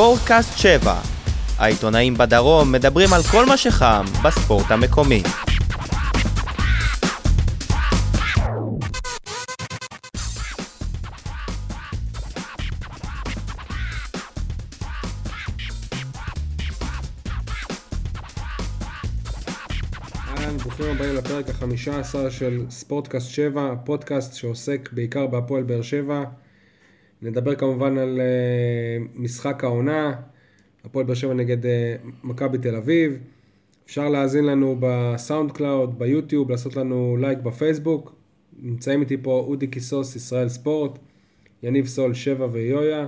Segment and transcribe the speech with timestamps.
[0.00, 1.00] ספורטקאסט 7.
[1.58, 5.22] העיתונאים בדרום מדברים על כל מה שחם בספורט המקומי.
[20.62, 26.24] ברוכים הבאים לפרק החמישה עשר של ספורטקאסט 7, פודקאסט שעוסק בעיקר בהפועל באר שבע.
[27.22, 28.26] נדבר כמובן על אה,
[29.14, 30.12] משחק העונה,
[30.84, 31.94] הפועל באר שבע נגד אה,
[32.24, 33.18] מכבי תל אביב.
[33.86, 38.14] אפשר להאזין לנו ב SoundCloud, ביוטיוב, לעשות לנו לייק בפייסבוק.
[38.62, 40.98] נמצאים איתי פה אודי קיסוס, ישראל ספורט,
[41.62, 43.06] יניב סול, שבע ויויה.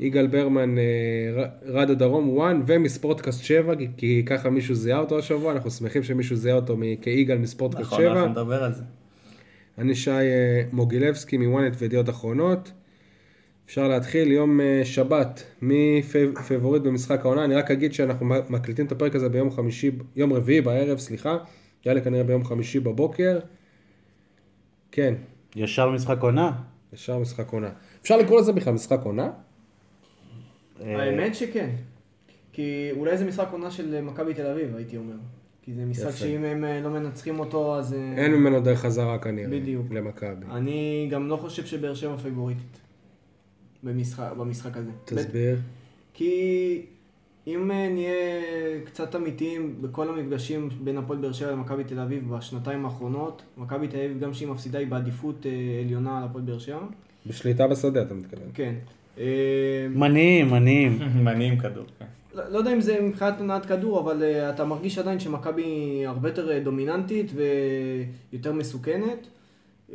[0.00, 0.84] יגאל ברמן, אה,
[1.66, 6.56] רדיו דרום 1 ומספורטקאסט 7, כי- ככה מישהו זיהה אותו השבוע, אנחנו שמחים שמישהו זיהה
[6.56, 8.12] אותו כיגאל מספורטקאסט נכון, 7.
[8.12, 8.82] אנחנו נדבר על זה.
[9.78, 10.10] אני שי
[10.72, 12.72] מוגילבסקי מ ynet וידיעות אחרונות.
[13.68, 16.02] אפשר להתחיל יום אה, שבת, מי
[16.46, 20.60] פייבוריט במשחק העונה, אני רק אגיד שאנחנו מקליטים את הפרק הזה ביום חמישי, יום רביעי
[20.60, 21.38] בערב, סליחה,
[21.86, 23.38] יעלה כנראה ביום חמישי בבוקר.
[24.92, 25.14] כן,
[25.56, 26.52] ישר משחק עונה?
[26.92, 27.70] ישר משחק עונה.
[28.02, 29.30] אפשר לקרוא לזה בכלל משחק עונה?
[30.80, 31.70] האמת שכן.
[32.52, 35.16] כי אולי זה משחק עונה של מכבי תל אביב, הייתי אומר.
[35.62, 36.18] כי זה משחק יפה.
[36.18, 37.94] שאם הם אה, לא מנצחים אותו, אז...
[37.94, 39.86] אה, אין ממנו דרך חזרה כנראה, בדיוק.
[39.90, 40.46] למכבי.
[40.50, 42.87] אני גם לא חושב שבאר שבע פייבוריטית.
[43.82, 44.90] במשחק, במשחק הזה.
[45.04, 45.56] תסביר.
[46.14, 46.82] כי
[47.46, 48.14] אם אה, נהיה
[48.84, 53.96] קצת אמיתיים בכל המפגשים בין הפועל באר שבע למכבי תל אביב בשנתיים האחרונות, מכבי תל
[53.96, 56.86] אביב גם שהיא מפסידה היא בעדיפות אה, עליונה על הפועל באר שבע.
[57.26, 58.48] בשליטה בשדה אתה מתכוון.
[58.54, 58.74] כן.
[59.18, 60.98] אה, מניעים, מניעים.
[61.24, 61.84] מניעים כדור.
[61.98, 62.04] כן.
[62.34, 66.08] לא לא יודע אם זה מבחינת הנעת כדור, אבל uh, אתה מרגיש עדיין שמכבי היא
[66.08, 67.32] הרבה יותר דומיננטית
[68.32, 69.26] ויותר מסוכנת.
[69.90, 69.94] Uh,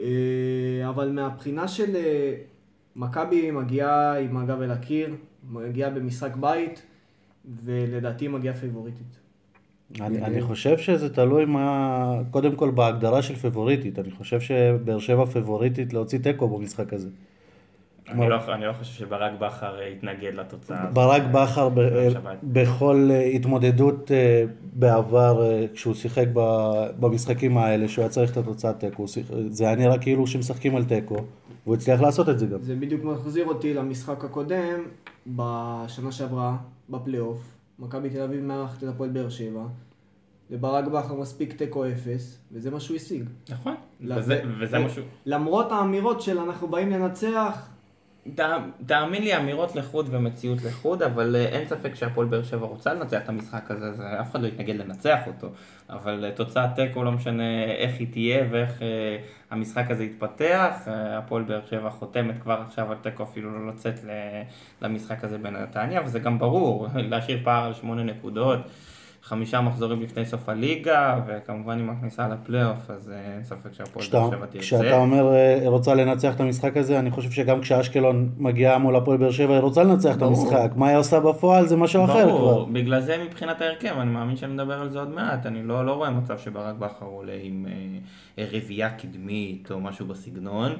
[0.89, 2.52] אבל מהבחינה של uh,
[2.95, 5.15] מכבי מגיעה עם הגב אל הקיר,
[5.51, 6.81] מגיעה במשחק בית,
[7.63, 9.19] ולדעתי מגיעה פייבוריטית.
[10.01, 13.99] אני, אני חושב שזה תלוי מה, קודם כל בהגדרה של פבוריטית.
[13.99, 17.09] אני חושב שבאר שבע פבוריטית להוציא תיקו במשחק הזה.
[18.09, 20.85] אני לא- אני לא חושב שברק בכר אה, יתנגד לתוצאה.
[20.93, 22.37] ברק בכר ב- שבת.
[22.43, 28.37] בכל אה, התמודדות אה, בעבר, אה, כשהוא שיחק ב- במשחקים האלה, שהוא היה צריך את
[28.37, 29.05] התוצאת תיקו,
[29.49, 31.15] זה היה נראה כאילו שמשחקים על תיקו,
[31.65, 32.61] והוא הצליח לעשות את זה גם.
[32.61, 34.79] זה בדיוק מחזיר אותי למשחק הקודם,
[35.27, 36.57] בשנה שעברה,
[36.89, 37.39] בפלייאוף.
[37.79, 39.63] מכבי תל אביב מארחת את הפועל באר שבע.
[40.49, 43.23] לברק בכר מספיק תיקו אפס, וזה מה שהוא השיג.
[43.49, 43.75] נכון.
[44.01, 45.03] וזה- וזה ו- משהו...
[45.25, 47.69] למרות האמירות של אנחנו באים לנצח,
[48.85, 53.17] תאמין לי, אמירות לחוד ומציאות לחוד, אבל אה, אין ספק שהפועל באר שבע רוצה לנצח
[53.23, 55.47] את המשחק הזה, זה- אף אחד לא יתנגד לנצח אותו,
[55.89, 59.17] אבל אה, תוצאת תיקו לא משנה איך היא תהיה ואיך אה,
[59.51, 63.99] המשחק הזה יתפתח, אה, הפועל באר שבע חותמת כבר עכשיו על תיקו אפילו לא לצאת
[64.81, 68.59] למשחק הזה בנתניה, וזה גם ברור, להשאיר פער על שמונה נקודות.
[69.23, 74.29] חמישה מחזורים לפני סוף הליגה, וכמובן עם הכניסה לפלייאוף, אז אה, אין ספק שהפועל באר
[74.29, 74.59] שבע תרצה.
[74.59, 79.17] כשאתה אומר אה, רוצה לנצח את המשחק הזה, אני חושב שגם כשאשקלון מגיעה מול הפועל
[79.17, 80.41] באר שבע, היא רוצה לנצח את ברור.
[80.41, 80.71] המשחק.
[80.75, 82.37] מה היא עושה בפועל זה משהו אחר כבר.
[82.37, 85.91] ברור, בגלל זה מבחינת ההרכב, אני מאמין שנדבר על זה עוד מעט, אני לא, לא
[85.91, 87.65] רואה מצב שברק בכר עולה עם
[88.39, 90.71] אה, רביעייה קדמית או משהו בסגנון.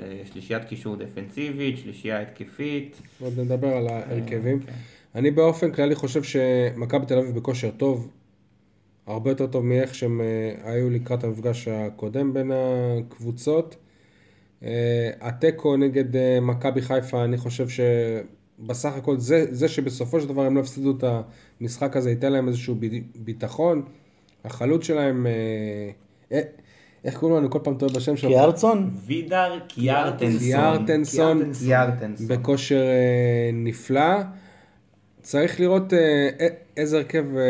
[0.00, 3.02] אה, שלישיית קישור דפנסיבית, שלישייה התקפית.
[3.20, 4.60] עוד נדבר על ההרכבים.
[4.60, 4.72] כן.
[5.14, 8.08] אני באופן כללי חושב שמכבי תל אביב בכושר טוב,
[9.06, 13.76] הרבה יותר טוב מאיך שהם אה, היו לקראת המפגש הקודם בין הקבוצות.
[14.64, 20.42] אה, התיקו נגד אה, מכבי חיפה, אני חושב שבסך הכל זה, זה שבסופו של דבר
[20.42, 21.04] הם לא הפסידו את
[21.60, 23.82] המשחק הזה, ייתן להם איזשהו בי- ביטחון.
[24.44, 25.26] החלוץ שלהם,
[27.04, 27.42] איך קוראים לו?
[27.42, 28.30] אני כל פעם טועה בשם שלו.
[28.30, 28.90] קיארצון?
[29.06, 30.38] וידר קיארטנסון.
[30.38, 31.52] קיארטנסון.
[31.64, 32.28] קיארטנסון.
[32.28, 32.82] בכושר
[33.52, 34.20] נפלא.
[35.24, 37.42] צריך לראות אה, א- איזה הרכב אה,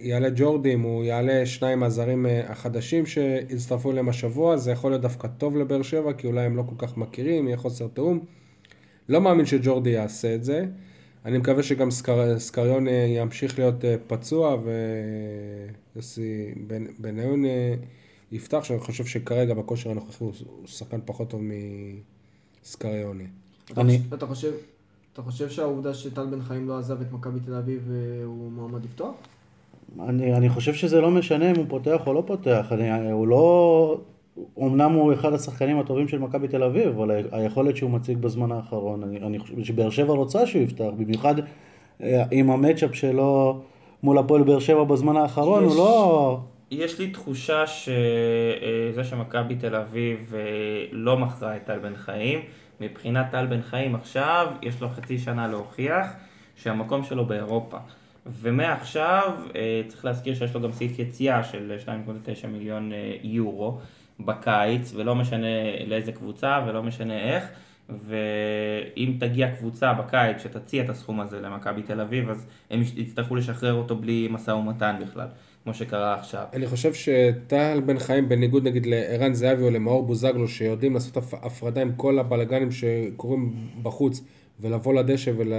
[0.00, 5.02] יעלה ג'ורדי, אם הוא יעלה שניים מהזרים אה, החדשים שהצטרפו אליהם השבוע, זה יכול להיות
[5.02, 8.20] דווקא טוב לבאר שבע, כי אולי הם לא כל כך מכירים, יהיה חוסר תיאום.
[9.08, 10.64] לא מאמין שג'ורדי יעשה את זה.
[11.24, 14.56] אני מקווה שגם סקר, סקריון אה, ימשיך להיות אה, פצוע
[15.96, 16.32] ויוסי
[16.66, 17.74] בן- בניון אה,
[18.32, 21.40] יפתח, שאני חושב שכרגע בכושר הנוכחי הוא, הוא שחקן פחות טוב
[22.64, 23.24] מסקריוני.
[23.72, 24.52] אתה, אני- אתה, חושב,
[25.18, 28.84] אתה חושב שהעובדה שטל בן חיים לא עזב את מכבי תל אביב אה, הוא מועמד
[28.84, 29.14] לפתוח?
[30.00, 34.00] אני, אני חושב שזה לא משנה אם הוא פותח או לא פותח, אני, הוא לא...
[34.58, 39.02] אמנם הוא אחד השחקנים הטובים של מכבי תל אביב, אבל היכולת שהוא מציג בזמן האחרון,
[39.02, 41.34] אני, אני חושב שבאר שבע רוצה שהוא יפתח, במיוחד
[42.02, 43.60] אה, עם המצ'אפ שלו
[44.02, 46.38] מול הפועל באר שבע בזמן האחרון, יש- הוא לא...
[46.70, 50.40] יש לי תחושה שזה שמכבי תל אביב אה,
[50.92, 52.40] לא מכרה את טל בן חיים,
[52.80, 56.06] מבחינת טל בן חיים עכשיו, יש לו חצי שנה להוכיח
[56.56, 57.78] שהמקום שלו באירופה.
[58.26, 63.78] ומעכשיו אה, צריך להזכיר שיש לו גם סעיף יציאה של 2.9 מיליון אה, יורו
[64.20, 65.46] בקיץ, ולא משנה
[65.86, 67.48] לאיזה קבוצה ולא משנה איך,
[67.88, 73.74] ואם תגיע קבוצה בקיץ שתציע את הסכום הזה למכבי תל אביב, אז הם יצטרכו לשחרר
[73.74, 75.26] אותו בלי משא ומתן בכלל,
[75.68, 76.44] כמו שקרה עכשיו.
[76.52, 81.34] אני חושב שטל בן חיים, בניגוד נגיד לערן זהבי או למאור בוזגלו, שיודעים לעשות הפ-
[81.44, 84.22] הפרדה עם כל הבלגנים שקורים בחוץ,
[84.60, 85.52] ולבוא לדשא ול,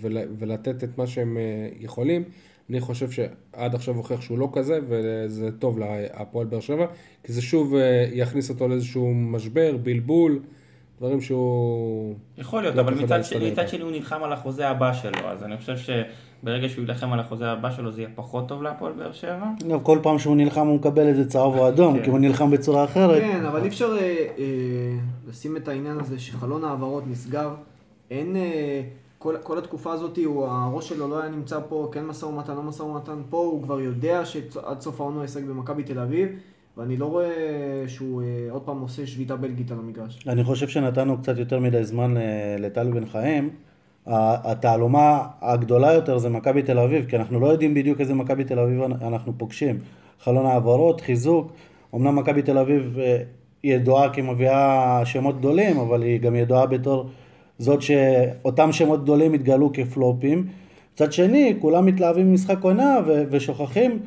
[0.00, 1.42] ול, ולתת את מה שהם אה,
[1.80, 2.22] יכולים,
[2.70, 6.86] אני חושב שעד עכשיו הוכיח שהוא לא כזה, וזה טוב להפועל באר שבע,
[7.24, 10.40] כי זה שוב אה, יכניס אותו לאיזשהו משבר, בלבול,
[10.98, 12.14] דברים שהוא...
[12.38, 13.46] יכול להיות, לא אבל מצד, איתו.
[13.46, 17.20] מצד שני הוא נלחם על החוזה הבא שלו, אז אני חושב שברגע שהוא יילחם על
[17.20, 19.46] החוזה הבא שלו זה יהיה פחות טוב להפועל באר שבע.
[19.66, 22.04] אגב, כל פעם שהוא נלחם הוא מקבל איזה צהוב או אדום, כן.
[22.04, 23.20] כי הוא נלחם בצורה אחרת.
[23.20, 24.44] כן, אבל אי אפשר אה, אה,
[25.28, 27.54] לשים את העניין הזה שחלון ההעברות נסגר.
[28.10, 28.36] אין...
[28.36, 28.82] אה,
[29.18, 32.62] כל, כל התקופה הזאת, הוא, הראש שלו לא היה נמצא פה, כן משא ומתן, לא
[32.62, 36.28] משא ומתן, פה הוא כבר יודע שעד סוף העונה הוא ישחק במכבי תל אביב,
[36.76, 40.26] ואני לא רואה שהוא אה, עוד פעם עושה שביתה בלגית על המגרש.
[40.28, 42.20] אני חושב שנתנו קצת יותר מדי זמן ל-
[42.58, 43.50] לטל בן חיים.
[44.06, 48.58] התעלומה הגדולה יותר זה מכבי תל אביב, כי אנחנו לא יודעים בדיוק איזה מכבי תל
[48.58, 49.78] אביב אנחנו פוגשים.
[50.20, 51.52] חלון העברות, חיזוק,
[51.94, 53.18] אמנם מכבי תל אביב אה,
[53.64, 57.06] ידועה כמביאה שמות גדולים, אבל היא גם ידועה בתור
[57.58, 60.46] זאת שאותם שמות גדולים התגלו כפלופים.
[60.94, 62.98] מצד שני, כולם מתלהבים ממשחק עונה
[63.30, 63.98] ושוכחים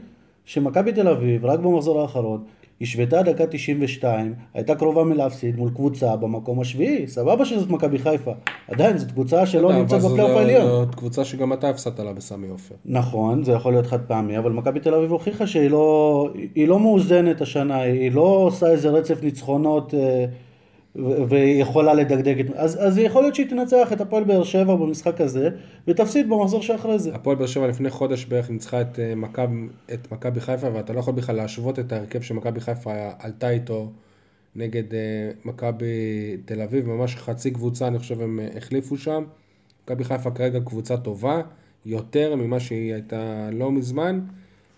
[0.46, 2.44] שמכבי תל אביב, רק במחזור האחרון,
[2.82, 8.32] השוותה דקה 92, הייתה קרובה מלהפסיד מול קבוצה במקום השביעי, סבבה שזאת מכבי חיפה.
[8.68, 10.66] עדיין, זאת קבוצה שלא נמצאת בפלייאוף העליון.
[10.66, 12.76] זאת קבוצה שגם אתה הפסדת לה בסמי עופר.
[12.86, 16.30] נכון, זה יכול להיות חד פעמי, אבל מכבי תל אביב הוכיחה שהיא לא,
[16.68, 20.26] לא מאוזנת השנה, היא לא עושה איזה רצף ניצחונות אה,
[20.96, 22.46] ו- והיא יכולה לדגדג את...
[22.56, 25.50] אז, אז יכול להיות שהיא תנצח את הפועל באר שבע במשחק הזה,
[25.88, 27.16] ותפסיד במחזור שאחרי זה.
[27.16, 31.00] הפועל באר שבע לפני חודש בערך ניצחה את אה, מכבי- את מכבי חיפה, ואתה לא
[31.00, 33.92] יכול בכלל להשוות את ההרכב שמכבי חיפה עלתה איתו
[34.56, 35.00] נגד אה,
[35.46, 35.86] מכבי
[36.46, 39.24] תל אביב, ממש חצי קבוצה אני חושב הם אה, החליפו שם.
[39.84, 41.42] מכבי חיפה כרגע קבוצה טובה,
[41.86, 44.20] יותר ממה שהיא הייתה לא מזמן,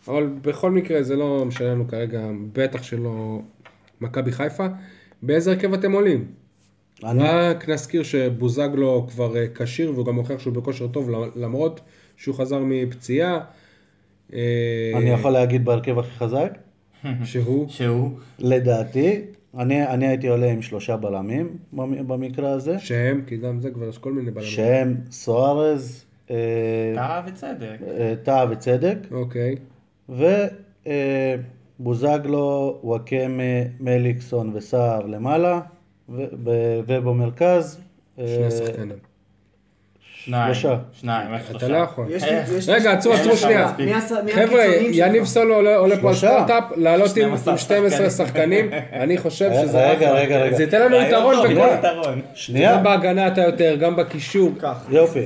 [0.08, 2.22] אבל בכל מקרה זה לא משנה לנו כרגע,
[2.54, 3.40] בטח שלא
[4.02, 4.68] מכבי חיפה.
[5.24, 6.26] באיזה הרכב אתם עולים?
[7.04, 11.82] אני- רק נזכיר שבוזגלו כבר אה, כשיר והוא גם הוכיח שהוא בכושר טוב למרות
[12.18, 13.40] שהוא חזר מפציעה.
[14.34, 14.40] אה,
[14.96, 16.58] אני יכול להגיד בהרכב הכי חזק?
[17.24, 18.10] שהוא, שהוא,
[18.40, 19.22] לדעתי,
[19.58, 23.90] אני, אני הייתי עולה עם שלושה בלמים במ- במקרה הזה, שהם, כי גם זה כבר
[23.90, 24.50] יש כל מיני בלמים.
[24.50, 26.36] שהם סוארז, אה,
[26.96, 27.78] טעה וצדק.
[27.88, 29.56] אה, טאה וצדק, אוקיי.
[31.82, 33.44] ובוזגלו, וואקמה,
[33.80, 35.62] מליקסון וסער למעלה,
[36.10, 37.82] ובמרכז,
[38.20, 38.98] אה, שני שחקנים.
[40.26, 40.54] שניים.
[40.54, 40.76] שלושה.
[41.02, 41.68] שניים, איך אתה?
[41.68, 42.06] לא יכול.
[42.10, 43.72] יש- רגע, עצרו, עצרו שנייה.
[44.34, 44.64] חבר'ה?
[44.92, 46.16] יניב סולו עולה פה על.
[46.16, 50.12] סטארט-אפ, לעלות עם 12 עם 12 שחקנים, אני חושב שזה רגע.
[50.12, 50.56] רגע, רגע.
[50.58, 51.68] זה ייתן לנו יתרון בכל...
[52.34, 54.52] שנייה, גם בהגנה אתה יותר, גם בקישור.
[54.90, 55.26] יופי.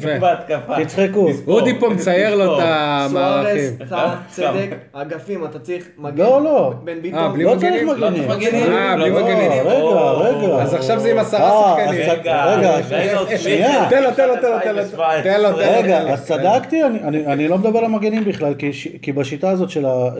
[0.83, 1.29] תצחקו.
[1.47, 2.63] אודי פה מצייר לו את.
[2.65, 3.71] המערכים.
[3.89, 6.17] טאה, צדק, אגפים, אתה צריך מגן.
[6.17, 6.73] לא, לא.
[6.83, 7.33] בן אה, ביטון.
[7.33, 7.55] בלי לא?
[7.59, 8.27] צריך לא מגנים.
[8.27, 8.73] צריך מגנים.
[8.73, 9.51] אה, בלי לא, מגנים.
[9.51, 10.63] רגע, רגע.
[10.63, 12.01] אז עכשיו זה עם עשרה אה, שחקנים.
[12.01, 12.77] אז רגע, רגע,
[13.19, 13.87] רגע, שנייה.
[13.89, 15.77] תן לו, תן לו, תן לו, תן לו, תן לו, תן לו.
[15.77, 18.53] רגע, אז צדקתי, אני, אני, אני לא מדבר על המגנים בכלל,
[19.01, 19.69] כי, בשיטה הזאת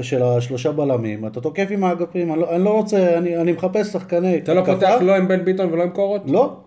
[0.02, 4.38] של, השלושה בלמים, אתה תוקף עם האגפים, אני לא, לא רוצה, אני, אני מחפש שחקני
[4.38, 6.22] אתה לא פותח לא עם בן ביטון ולא עם קורות?
[6.26, 6.58] לא,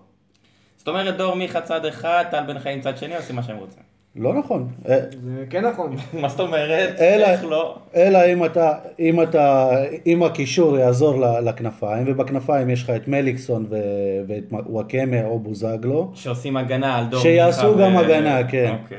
[0.76, 3.87] זאת אומרת, דור מיכה צד אחד, טל בן חיים צד שני, עושים מה שהם רוצים.
[4.16, 4.68] לא נכון.
[4.88, 5.96] אה, זה כן נכון.
[6.20, 7.00] מה זאת אומרת?
[7.00, 7.76] אלא- איך לא?
[7.96, 9.70] אלא אם אתה, אם אתה,
[10.06, 13.76] אם הקישור יעזור לכנפיים, ובכנפיים יש לך את מליקסון ו,
[14.28, 18.74] ואת וואקמה או בוזגלו, שעושים הגנה על דור שיעשו גם ו- הגנה, כן.
[18.82, 18.98] אוקיי.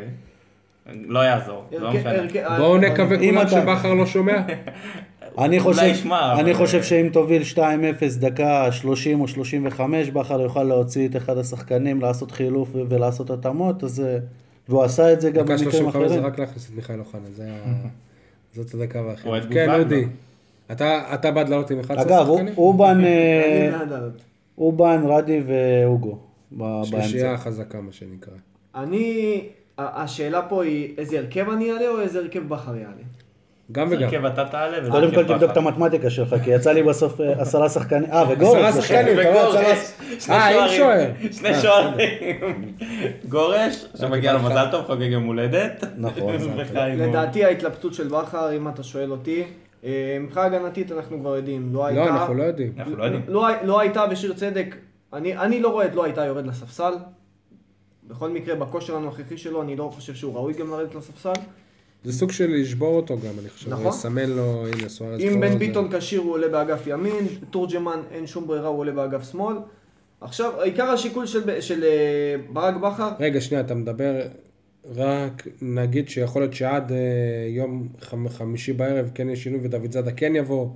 [1.07, 2.11] לא יעזור, לא משנה.
[2.57, 4.37] בואו נקווה כולם אתה- שבכר לא שומע.
[5.39, 7.57] אני חושב, ישמע, אני אבל- חושב שאם תוביל 2-0
[8.19, 14.03] דקה 30 או 35, בכר יוכל להוציא את אחד השחקנים, לעשות חילוף ולעשות התאמות, אז...
[14.69, 16.25] אה, והוא עשה את זה גם דקה במקרים 35 זה אחרים.
[16.25, 17.87] רק להכניס את מיכאל אוחנה, זה ה-
[18.55, 19.01] זאת הדקה.
[19.25, 19.69] אוהד כן.
[19.79, 20.05] אודי.
[20.71, 22.53] אתה אתה בעד לעלות עם 11 אגב, הוא- שחקנים?
[22.57, 24.13] אובן, אה, בעד לעלות.
[24.57, 26.17] אובן, רדי ואוגו
[26.57, 27.43] ב- שלישייה באמצע.
[27.43, 28.33] חזקה מה שנקרא.
[28.75, 29.41] אני,
[29.77, 32.93] השאלה פה היא איזה הרכב אני אעלה או איזה הרכב בכר יעלה?
[33.71, 34.03] גם וגם.
[34.03, 35.57] הרכב אתה תעלה וזה קודם כל תבדוק את.
[35.57, 38.81] המתמטיקה שלך, כי יצא לי בסוף אה, עשרה שחקנים, אה וגורס, עשרה.
[38.81, 40.77] שחקנים, אתה רואה, וגורש, עשרה- שני אה, שוערים.
[40.77, 41.31] שוער.
[41.31, 42.75] שני אה, שוערים.
[43.29, 44.51] גורש, שמגיע לו קיבלת.
[44.51, 45.83] מזל טוב, חוגג יום הולדת.
[45.97, 46.33] נכון.
[46.97, 49.43] לדעתי ההתלבטות של בכר, אם אתה שואל אותי,
[49.83, 52.05] אה, מבחינה הגנתית אנחנו כבר יודעים, לא הייתה...
[52.05, 52.73] לא, אנחנו לא יודעים.
[52.77, 53.23] אנחנו לא יודעים.
[53.27, 54.75] לא, לא הייתה ושיר צדק,
[55.13, 56.93] אני, אני לא רואה את לא הייתה יורד לספסל.
[58.07, 61.33] בכל מקרה, בכושר הנוכחי שלו, אני לא חושב שהוא ראוי גם לרדת לספסל.
[62.03, 63.69] זה סוג של לשבור אותו גם, אני חושב.
[63.69, 63.87] נכון.
[63.87, 67.15] לסמן לו, הנה, סוארז אם בן ביטון כשיר הוא עולה באגף ימין,
[67.49, 69.55] תורג'מן אין שום ברירה, הוא עולה באגף שמאל.
[70.21, 71.89] עכשיו, עיקר השיקול של, של אה,
[72.53, 74.21] ברק בכר, רגע, שנייה, אתה מדבר,
[74.95, 76.97] רק נגיד שיכול להיות שעד אה,
[77.49, 80.67] יום חמ- חמישי בערב כן יש שינוי ודוד זאדה כן יבוא,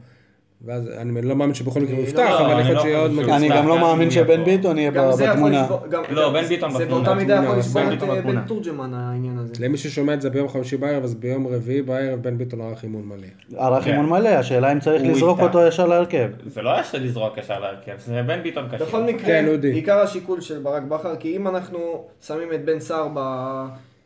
[0.66, 2.82] ואז אני לא מאמין שבכל מקרה הוא אני יפתח, לא- אבל אני יכול להיות לא
[2.82, 3.34] שיהיה עוד מגן.
[3.34, 4.44] אני גם לא מאמין שבן.
[4.44, 5.68] ביטון יהיה זה בתמונה.
[6.10, 7.04] לא, בן ביטון זה בתמונה.
[7.04, 8.22] באותה מידה יכול לשבור את אה.
[8.22, 9.54] בן תורג'מן העניין הזה.
[9.60, 13.04] למי ששומע את זה ביום חמישי בערב, אז ביום רביעי בערב בן ביטון ערך אימון
[13.06, 13.28] מלא.
[13.58, 13.92] ערך כן.
[13.92, 15.40] אימון מלא, השאלה אם צריך לזרוק.
[15.40, 16.30] אותו ישר להרכב.
[16.46, 18.86] זה לא היה לזרוק ישר להרכב, זה בן ביטון קשה.
[18.86, 19.46] בכל מקרה, כן.
[19.74, 23.20] עיקר השיקול של ברק בכר, כי אם אנחנו שמים את בן סער ב...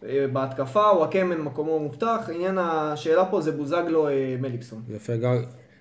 [0.05, 4.81] אה, בהתקפה, וואקמן מקומו מובטח, עניין השאלה פה זה בוזגלו אה, מליקסון.
[4.95, 5.37] יפה, גם,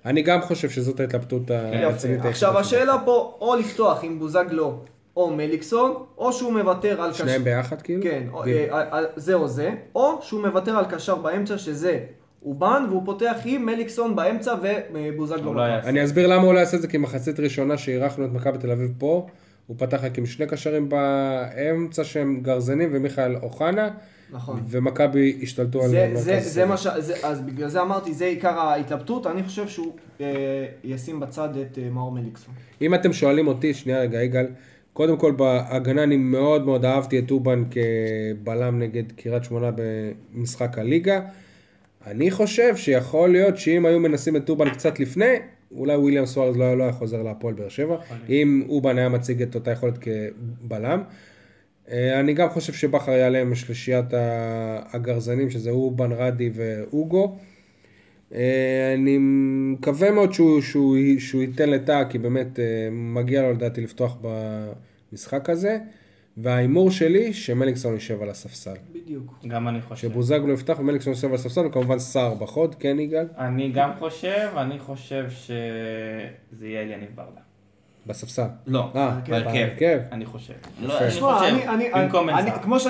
[0.07, 1.51] אני גם חושב שזאת ההתלבטות.
[1.51, 2.25] הרצינית.
[2.25, 2.59] עכשיו.
[2.59, 4.81] השאלה פה, או לפתוח עם בוזגלו
[5.17, 8.03] או מליקסון, או שהוא מוותר על שניהם ביחד כאילו?
[8.03, 8.57] כן, דיל.
[8.73, 11.99] אה, אה, זה או זה, או שהוא מוותר על קשר באמצע שזה
[12.45, 14.55] אובן, והוא פותח עם מליקסון באמצע
[14.93, 15.65] ובוזגלו.
[15.65, 18.71] אני אסביר למה הוא לא יעשה את זה, כי מחצית ראשונה שאירחנו את מכבי תל
[18.71, 19.27] אביב פה,
[19.67, 23.89] הוא פתח רק עם שני קשרים באמצע שהם גרזנים ומיכאל אוחנה,
[24.31, 24.61] נכון.
[24.69, 26.67] ומכבי השתלטו על זה, זה.
[26.67, 26.87] מה ש...
[26.99, 31.79] זה, אז בגלל זה אמרתי, זה עיקר ההתלבטות, אני חושב שהוא אה, ישים בצד את
[31.79, 32.55] אה, מאור מליקסון.
[32.83, 34.47] אם אתם שואלים אותי, שנייה רגע, יגאל,
[34.93, 39.71] קודם כל בהגנה אני מאוד מאוד אהבתי את אובן כבלם נגד קריית שמונה
[40.35, 41.21] במשחק הליגה.
[42.07, 45.35] אני חושב שיכול להיות שאם היו מנסים את אובן קצת לפני,
[45.75, 47.97] אולי וויליאם סוארז לא, לא היה חוזר להפועל באר שבע,
[48.29, 51.03] אם אובן היה מציג את אותה יכולת כבלם.
[51.91, 54.07] אה, אני גם חושב שבכר יעלה עם שלישיית
[54.93, 57.37] הגרזנים, שזה אובן, רדי ואוגו.
[58.35, 63.81] אה, אני מקווה מאוד שהוא, שהוא, שהוא ייתן לטאה, כי באמת אה, מגיע לו לדעתי
[63.81, 64.17] לפתוח
[65.13, 65.79] במשחק הזה.
[66.37, 68.75] וההימור שלי, שמליקסון יישב על הספסל.
[68.93, 69.35] בדיוק.
[69.49, 70.09] גם אני חושב.
[70.09, 73.27] שבוזגלו יפתח ומליקסון יושב על הספסל, וכמובן סער בחוד, כן יגאל?
[73.39, 77.46] אני גם חושב, אני חושב שזה יהיה אליניב ברדה.
[78.07, 78.47] בספסל.
[78.67, 79.99] לא, אה, בהרכב.
[80.13, 80.53] אני חושב.
[80.83, 82.63] לא, אני תשמע, חושב.
[82.63, 82.81] כמו,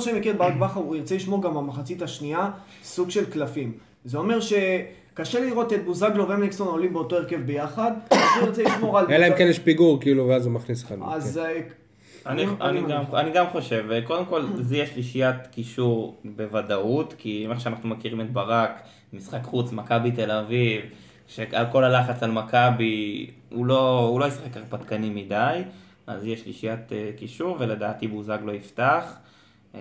[0.00, 2.50] שאני, מכיר את ברק בכר, הוא ירצה לשמור גם במחצית השנייה
[2.82, 3.72] סוג של קלפים.
[4.04, 8.98] זה אומר שקשה לראות את בוזגלו ומליקסון עולים באותו הרכב ביחד, אז הוא ירצה לשמור
[8.98, 9.06] על...
[9.10, 10.96] אלא אם כן יש פיגור, כאילו, ואז הוא מכניס אחד.
[11.12, 11.40] אז...
[11.44, 11.60] כן.
[11.60, 11.60] אה,
[12.26, 17.60] אני, אני, גם, אני גם חושב, קודם כל זה יהיה שלישיית קישור בוודאות, כי מה
[17.60, 20.82] שאנחנו מכירים את ברק, משחק חוץ, מכבי תל אביב,
[21.26, 25.62] שעל כל הלחץ על מכבי, הוא לא, הוא לא ישחק הרפתקני מדי,
[26.06, 29.16] אז יש שלישיית אה, קישור, ולדעתי בוזגלו יפתח.
[29.74, 29.80] אה,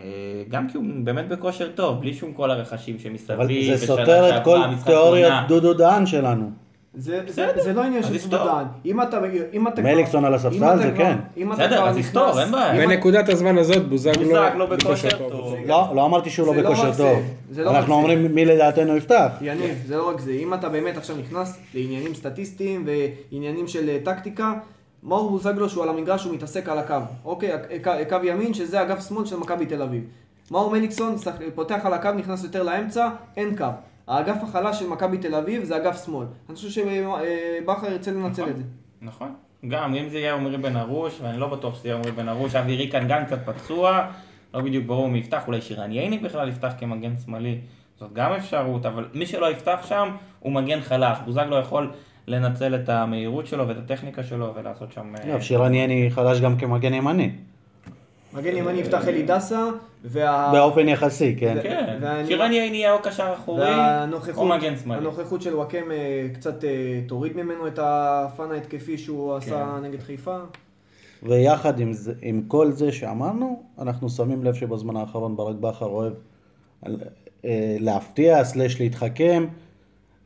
[0.49, 3.39] גם כי הוא באמת בכושר טוב, בלי שום כל הרכשים שמסביב.
[3.39, 3.47] אבל
[3.77, 5.47] זה סותר את כל תיאוריית.
[5.47, 6.62] דודו דהן שלנו.
[6.95, 8.17] זה, זה, זה לא עניין של.
[8.17, 8.37] סודן.
[8.85, 9.17] אם אתה,
[9.53, 11.17] אם אתה מליקסון על הספסל, זה כן.
[11.51, 12.87] בסדר, אז יפתור, נכנס- אין בעיה.
[12.87, 15.55] בנקודת הזמן הזאת, בוזגלו בוזגלו בכושר טוב.
[15.65, 17.19] לא, לא אמרתי שהוא לא זה לא בכושר טוב.
[17.57, 17.93] לא אנחנו.
[17.93, 19.31] אומרים מי לדעתנו יפתח.
[19.41, 22.85] יניב, זה לא רק זה, אם אתה באמת עכשיו נכנס לעניינים סטטיסטיים
[23.31, 24.53] ועניינים של אה, טקטיקה,
[25.03, 26.95] מאור בוזגלו שהוא על המגרש הוא מתעסק על הקו,
[27.25, 27.51] אוקיי,
[28.09, 30.03] קו ימין שזה אגף שמאל של מכבי תל אביב.
[30.51, 31.15] מאור מליקסון
[31.55, 33.07] פותח על הקו, נכנס יותר לאמצע,
[33.37, 33.65] אין קו.
[34.07, 36.27] האגף החלש של מכבי תל אביב זה אגף שמאל.
[36.49, 38.63] אני חושב שבכר ירצה לנצל את זה.
[39.01, 39.33] נכון.
[39.67, 42.55] גם אם זה יהיה עמרי בן ארוש, ואני לא בטוח שזה יהיה עמרי בן ארוש,
[42.55, 44.07] אבי ריקן גם קצת פצוע,
[44.53, 47.57] לא בדיוק ברור מי יפתח, אולי שירן ייני בכלל יפתח כמגן שמאלי,
[47.99, 51.91] זאת גם אפשרות, אבל מי שלא יפתח שם הוא מגן חלש, בוזגלו יכול
[52.27, 55.15] לנצל את המהירות שלו ואת הטכניקה שלו ולעשות שם...
[55.15, 57.31] אה, אגב, שירן יני חדש גם כמגן ימני.
[58.33, 59.69] מגן ימני יפתח אלי דסה,
[60.03, 60.51] וה...
[60.51, 61.57] באופן יחסי, כן.
[61.63, 63.73] כן, שירן ייני יהיה או קשר אחורי
[64.35, 65.01] או מגן שמאלי.
[65.01, 66.69] הנוכחות של וואקם אה, קצת אה,
[67.07, 70.37] תוריד ממנו את הפאן ההתקפי שהוא עשה נגד חיפה.
[71.23, 76.13] ויחד עם, זה, עם כל זה שאמרנו, אנחנו שמים לב שבזמן האחרון ברק בכר אוהב
[76.85, 76.91] אה,
[77.79, 79.45] להפתיע, סלש להתחכם.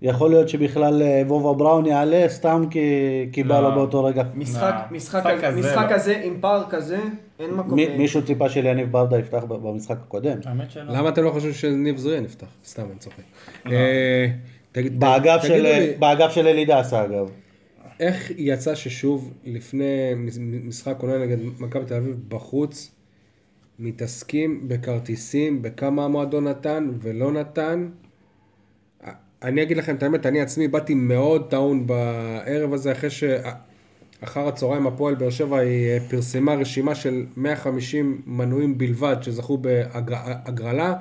[0.02, 2.80] יכול להיות שבכלל אה, וובה בראון יעלה סתם כי,
[3.32, 3.70] כי בא לא.
[3.70, 4.24] לו באותו רגע.
[4.36, 4.62] משחק,
[4.92, 5.96] לא, משחק, משחק כזה, כזה, משחק לא.
[5.96, 7.00] כזה עם פער כזה,
[7.40, 7.74] אין מקום.
[7.76, 10.38] מי, אה, מישהו ציפה שליניב ברדה יפתח במשחק הקודם.
[10.46, 10.94] האמת שלא.
[10.94, 12.48] למה אתם לא חושבים שניב זריאן יפתח?
[12.66, 13.20] סתם, אני צוחק.
[13.72, 14.28] אה,
[14.72, 17.30] תגיד- באגף של, לי, באגף של אלי דסה אגב.
[18.00, 19.86] איך יצא ששוב לפני
[20.16, 22.92] מש- משחק עונה נגד מכבי תל אביב בחוץ,
[23.80, 27.88] מתעסקים בכרטיסים, בכמה המועדון נתן ולא נתן?
[29.44, 34.88] אני אגיד לכם את האמת, אני עצמי באתי מאוד טעון בערב הזה, אחרי שאחר הצהריים
[34.88, 40.94] הפועל באר שבע היא אה, פרסמה רשימה של 150 מנויים בלבד שזכו בהגרלה,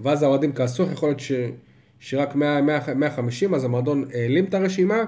[0.00, 1.32] ואז האוהדים כעסו, יכול להיות ש...
[2.00, 5.04] שרק 100, 100, 150, אז המועדון העלים את הרשימה,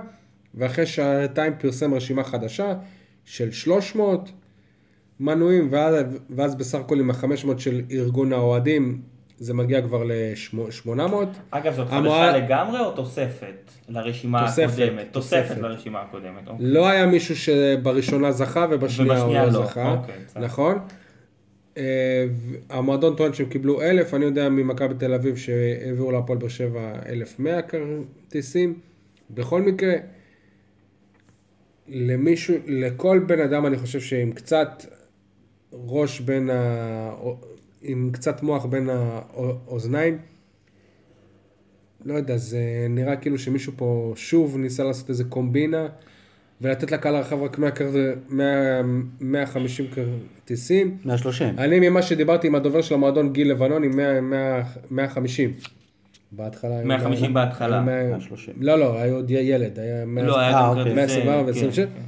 [0.55, 2.75] ואחרי שעתיים פרסם רשימה חדשה
[3.25, 4.31] של 300.
[5.21, 5.95] מנויים, ואז,
[6.31, 9.01] ואז בסך הכל עם ה-500 של ארגון האוהדים,
[9.39, 10.91] זה מגיע כבר ל-800.
[11.51, 15.13] אגב, זאת חדשה לגמרי או תוספת לרשימה תוספת, הקודמת?
[15.13, 15.61] תוספת תוספת.
[15.61, 16.49] לרשימה הקודמת.
[16.49, 16.67] אוקיי.
[16.67, 20.15] לא היה מישהו שבראשונה זכה ובשנייה הוא לא לא, זכה, אוקיי.
[20.37, 20.79] נכון?
[21.77, 22.27] אה,
[22.71, 27.63] המועדון טוען שהם קיבלו אלף, אני יודע ממכבי תל אביב שהעבירו להפועל באר שבע 1,100
[27.63, 28.79] כרטיסים.
[29.31, 29.95] בכל מקרה,
[31.89, 34.85] למישהו, לכל בן אדם אני חושב שעם קצת
[35.73, 37.11] ראש בין ה...
[37.83, 40.19] עם קצת מוח בין האוזניים,
[42.05, 45.87] לא יודע, זה נראה כאילו שמישהו פה שוב ניסה לעשות איזה קומבינה
[46.61, 47.85] ולתת לקהל הרחב רק 100, כר-
[48.29, 48.81] 100,
[49.21, 50.97] 150 כרטיסים.
[51.05, 51.59] 130.
[51.59, 55.53] אני ממה שדיברתי עם הדובר של המועדון גיל לבנון עם 100, 100, 150.
[56.33, 56.79] בהתחלה.
[56.79, 57.77] היו 150 מאה- בהתחלה.
[57.77, 58.55] היו מאה- 130.
[58.61, 60.25] לא, לא, היה עוד ילד, היה 100.
[60.25, 60.85] לא, היה גם אוקיי.
[60.85, 60.95] כרטיסי-
[61.25, 62.08] 124 כן, ו-26.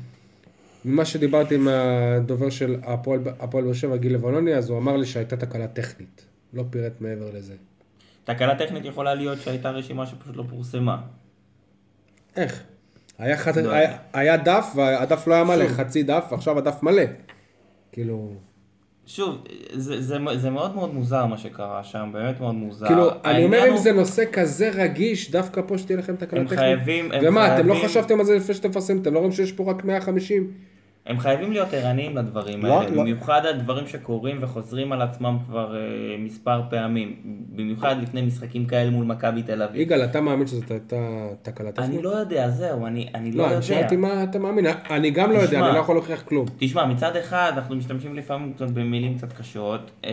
[0.85, 5.07] ממה שדיברתי עם הדובר של הפועל הפועל באר שבע, גיל לבנוני, אז הוא אמר לי
[5.07, 6.25] שהייתה תקלה טכנית.
[6.55, 7.55] לא פירט מעבר לזה.
[8.25, 10.97] תקלה טכנית יכולה להיות שהייתה רשימה שפשוט לא פורסמה.
[12.37, 12.63] איך?
[13.19, 13.57] היה, חת...
[13.57, 13.97] לא היה.
[14.13, 15.77] היה דף, והדף לא היה מלא, שוב.
[15.77, 17.03] חצי דף, ועכשיו הדף מלא.
[17.93, 18.33] כאילו,
[19.07, 22.87] שוב, זה, זה, זה מאוד מאוד מוזר מה שקרה שם, באמת מאוד מוזר.
[22.87, 26.47] כאילו, אני אומר אם הוא- זה נושא כזה רגיש, דווקא פה שתהיה לכם תקלה הם
[26.47, 26.61] טכנית.
[26.61, 29.03] חייבים- הם ומה, אתם לא חייבים- חשבתם על זה לפני שאתם מפרסמים?
[29.03, 30.53] אתם לא רואים שיש פה רק 150?
[31.07, 33.03] הם חייבים להיות ערניים לדברים לא, האלה, לא.
[33.03, 35.81] במיוחד הדברים שקורים וחוזרים על עצמם כבר אה,
[36.19, 37.17] מספר פעמים,
[37.57, 39.81] במיוחד לפני משחקים כאלה מול מכבי תל אביב.
[39.81, 40.97] יגאל, אתה מאמין שזאת הייתה
[41.43, 41.91] תקלה טכנית?
[41.91, 43.57] אני לא יודע, זהו, אני, אני לא לא, יודע.
[43.57, 45.67] אני שאלתי מה אתה מאמין, אני גם לא יודע, תשמע.
[45.67, 46.47] אני לא יכול להוכיח כלום.
[46.59, 49.91] תשמע, מצד אחד אנחנו משתמשים לפעמים קצת במילים קצת קשות.
[50.05, 50.11] אה,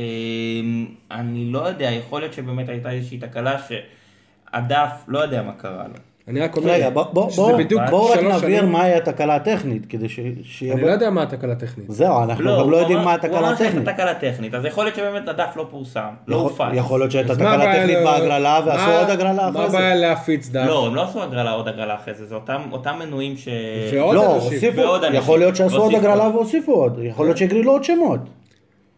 [1.11, 6.06] אני לא יודע, יכול להיות שבאמת הייתה איזושהי תקלה שהדף, לא יודע מה קרה לו.
[6.27, 8.65] אני רק אומר, רגע, בוא- בוא- בוא- בדיוק בואו רק נבהיר.
[8.65, 10.73] מהי התקלה הטכנית, כדי ש- שיהיה...
[10.73, 11.85] אני ב- לא יודע מה התקלה הטכנית.
[11.91, 13.71] זהו, אנחנו הוא גם לא יודעים אמר- מה הוא התקלה אמר הטכנית.
[13.71, 16.65] שהייתה תקלה טכנית, אז יכול להיות שבאמת הדף לא פורסם, לא הופץ.
[16.73, 19.77] יכול להיות שהייתה מה תקלה טכנית בהגרלה ועשו מה- עוד הגרלה מה אחרי זה.
[19.77, 20.65] הבעיה להפיץ דף?
[20.67, 22.35] לא, הם לא עשו הגרלה, עוד הגרלה אחרי זה, זה
[22.71, 23.47] אותם, מנויים ש...
[23.93, 24.51] ועוד לא, אנשים.
[24.53, 24.81] הוסיפו.
[25.13, 26.27] יכול להיות שעשו עוד הגרלה.
[26.27, 28.19] והוסיפו עוד, יכול להיות שהגרילו עוד שמות.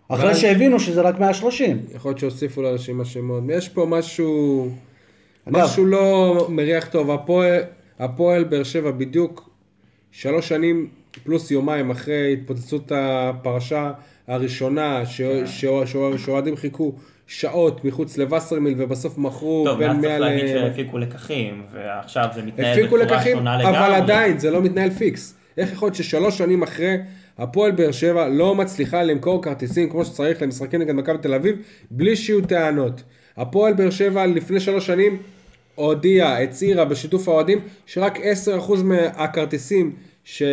[0.09, 1.79] אחרי שהבינו שזה רק 130.
[1.95, 3.43] יכול להיות שהוסיפו לרשימה שמות.
[3.49, 4.67] יש פה משהו,
[5.51, 7.11] משהו לא מריח טוב.
[7.11, 7.59] הפועל,
[7.99, 9.49] הפועל באר שבע בדיוק
[10.11, 10.87] שלוש שנים
[11.23, 13.91] פלוס יומיים אחרי התפוצצות הפרשה
[14.27, 16.17] הראשונה, ש- כן.
[16.17, 16.93] שאוהדים חיכו
[17.27, 20.47] שעות מחוץ לווסרמיל ובסוף מכרו טוב, בין ואז 100 צריך להגיד ל...
[20.47, 23.77] שהפיקו לקחים, ועכשיו זה מתנהל בצורה שונה לגמרי.
[23.77, 25.35] אבל עדיין זה לא מתנהל פיקס.
[25.57, 26.97] איך יכול להיות ששלוש שנים אחרי,
[27.37, 31.55] הפועל באר שבע לא מצליחה למכור כרטיסים כמו שצריך למשחקים נגד מכבי תל אביב,
[31.91, 33.03] בלי שיהיו טענות.
[33.37, 35.17] הפועל באר שבע לפני שלוש שנים
[35.79, 38.21] הודיעה, הצהירה בשיתוף האוהדים, שרק 10%
[38.83, 40.49] מהכרטיסים שיהיו,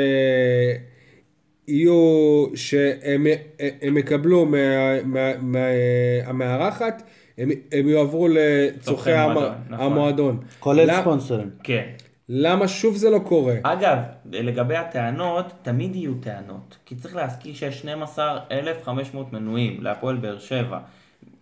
[2.55, 3.27] שהם
[3.83, 5.59] הם יקבלו מה- מה- מה-
[6.33, 7.03] מהמארחת,
[7.39, 9.87] הם, הם יועברו לצורכי המועדון, נכון.
[9.93, 10.39] המועדון.
[10.61, 11.51] כולל למ- ספונסרים.
[11.63, 11.85] כן.
[12.29, 13.55] למה שוב זה לא קורה?
[13.63, 13.99] אגב,
[14.33, 16.77] לגבי הטענות, תמיד יהיו טענות.
[16.87, 20.79] כי צריך להזכיר שיש 12,500 מנויים להפועל באר שבע,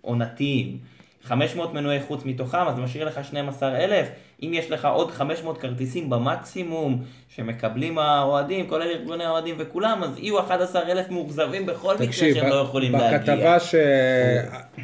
[0.01, 0.79] עונתיים.
[1.25, 4.07] 500 מנועי חוץ מתוכם, אז זה משאיר לך 12,000.
[4.43, 10.41] אם יש לך עוד 500 כרטיסים במקסימום שמקבלים האוהדים, כולל ארגוני האוהדים וכולם, אז יהיו
[10.41, 13.19] 11,000 מאוכזבים בכל מקרה תקשיב, שהם לא יכולים להגיע.
[13.19, 13.75] בכתבה ש...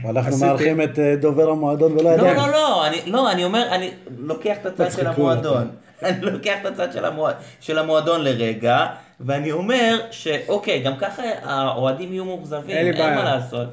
[0.05, 2.46] אנחנו מארחים את אה, דובר המועדון ולא לא, ידענו.
[2.46, 5.70] לא, לא, אני, לא, אני אומר, אני לוקח את הצד של המועדון.
[6.03, 7.31] אני לוקח את הצד של, המוע...
[7.61, 8.87] של המועדון לרגע,
[9.20, 13.14] ואני אומר שאוקיי, גם ככה האוהדים יהיו מאוכזבים, אין אין.
[13.14, 13.68] מה לעשות.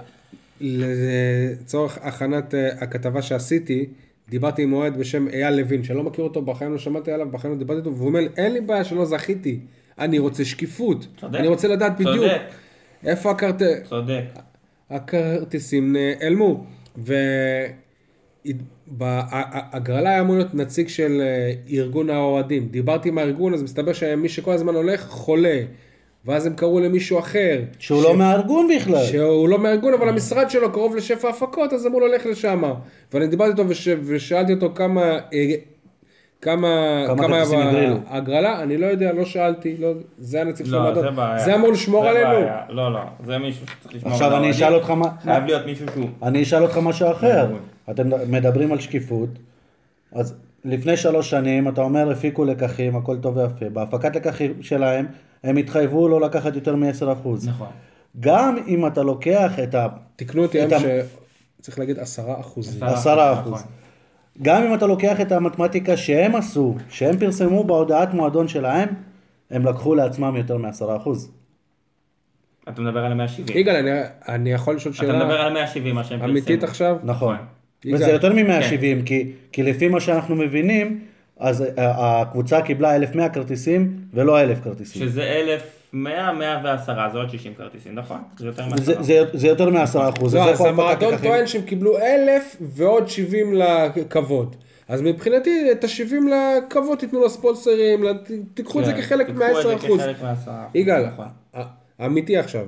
[0.62, 3.86] לצורך הכנת אה, הכתבה שעשיתי,
[4.30, 7.54] דיברתי עם אוהד בשם אייל לוין, שאני לא מכיר אותו, בחיים לא שמעתי עליו, בחיים
[7.54, 9.60] לא דיברתי איתו, והוא אומר, אין לי בעיה שלא זכיתי,
[10.00, 11.08] אני רוצה שקיפות.
[11.20, 11.40] צודק.
[11.40, 12.42] אני רוצה לדעת בדיוק צודק.
[13.06, 13.62] איפה הכרט...
[13.84, 14.24] צודק.
[14.90, 16.66] הכרטיסים נעלמו.
[18.88, 22.68] בהגרלה היה אמור להיות נציג של אה, ארגון האוהדים.
[22.68, 25.60] דיברתי עם הארגון, אז מסתבר שמי שכל הזמן הולך חולה.
[26.28, 27.62] ואז הם קראו למישהו אחר.
[27.80, 29.04] שהוא לא מהארגון בכלל.
[29.04, 32.64] שהוא לא מהארגון, אבל המשרד שלו קרוב לשפע הפקות, אז אמרו לו לך לשם.
[33.14, 33.88] ואני דיברתי איתו וש...
[34.04, 35.20] ושאלתי אותו כמה...
[35.34, 35.56] אה,
[36.42, 36.68] כמה,
[37.18, 37.96] כמה הגרילו?
[38.12, 41.04] בהגרלה, אני לא יודע, לא שאלתי, לא, זה הנציג של לא, המועדון.
[41.04, 41.40] זה בעיה.
[41.40, 42.30] זה אמור לשמור זה עלינו.
[42.30, 42.62] בעיה.
[42.70, 44.52] לא, לא, זה מישהו שצריך לשמור עכשיו על אני.
[44.52, 45.10] אשאל אותך מה...
[45.24, 46.10] חייב להיות מישהו שהוא...
[46.24, 47.48] אני אשאל אותך משהו אחר.
[47.92, 49.30] אתם מדברים על שקיפות,
[50.12, 50.36] אז
[50.66, 53.70] לפני שלוש שנים אתה אומר הפיקו לקחים, הכל טוב ויפה.
[53.70, 55.06] בהפקת לקחים שלהם,
[55.44, 57.04] הם התחייבו לא לקחת יותר מ-10%.
[57.48, 57.68] נכון.
[58.20, 59.88] גם אם אתה לוקח את ה...
[60.16, 60.88] תקנו אותי את היום ה-
[61.62, 62.84] שצריך להגיד עשרה אחוזים.
[62.84, 62.94] עשרה.
[63.00, 63.54] עשרה נכון.
[63.54, 63.64] אחוז.
[64.42, 68.90] גם אם אתה לוקח את המתמטיקה שהם עשו, שהם פרסמו בהודעת מועדון שלהם,
[69.52, 71.32] הם לקחו לעצמם יותר מעשרה אחוז.
[72.70, 73.52] אתה מדבר על ה-170.
[73.58, 76.32] יגאל, אני- אני יכול לשאול אתה מדבר שאלה על ה-170, מה שהם פרסמו.
[76.32, 76.98] אמיתית עכשיו?
[77.04, 77.36] נכון.
[77.86, 77.96] יגאל.
[77.96, 78.48] וזה יותר כן.
[78.48, 81.00] מ-170, כי, כי לפי מה שאנחנו מבינים,
[81.40, 85.02] אז ה- הקבוצה קיבלה 1,100 כרטיסים ולא 1,000 כרטיסים.
[85.02, 88.18] שזה 1,100, 110, זה עוד 60 כרטיסים, נכון?
[88.38, 89.04] זה יותר זה, מ-10.
[89.04, 89.80] זה, זה יותר מ-10
[90.18, 90.36] אחוז.
[90.36, 94.56] לא, אז המועדון טוען שהם קיבלו אלף ועוד 70 לכבוד.
[94.88, 96.14] אז מבחינתי, את ה-70
[96.68, 100.00] לכבוד תיתנו לספונסרים, ת- תיקחו את זה כן, כחלק תיקחו את זה מה-10 אחוז.
[100.02, 101.26] כחלק מה-10%, יגאל, נכון.
[101.56, 101.62] א-
[102.06, 102.66] אמיתי עכשיו,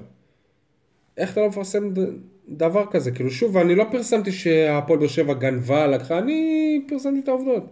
[1.18, 2.08] איך אתה לא מפרסם ד-
[2.50, 3.12] דבר כזה?
[3.12, 6.42] כאילו שוב, אני לא פרסמתי שהפועל באר שבע גנבה, לקחה, אני
[6.88, 7.66] פרסמתי את העובדות.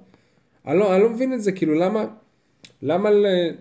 [0.67, 2.06] אני לא, אני לא מבין את זה, כאילו למה,
[2.82, 3.51] למה, ל-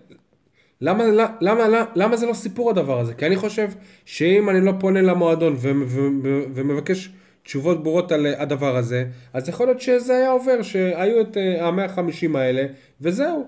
[0.80, 3.14] למה, למה, למה, למה זה לא סיפור הדבר הזה?
[3.14, 3.68] כי אני חושב
[4.04, 7.10] שאם אני לא פונה למועדון ו- ו- ו- ומבקש
[7.42, 12.38] תשובות ברורות על אה, הדבר הזה, אז יכול להיות שזה היה עובר, שהיו את ה-150
[12.38, 12.66] האלה,
[13.00, 13.46] וזהו.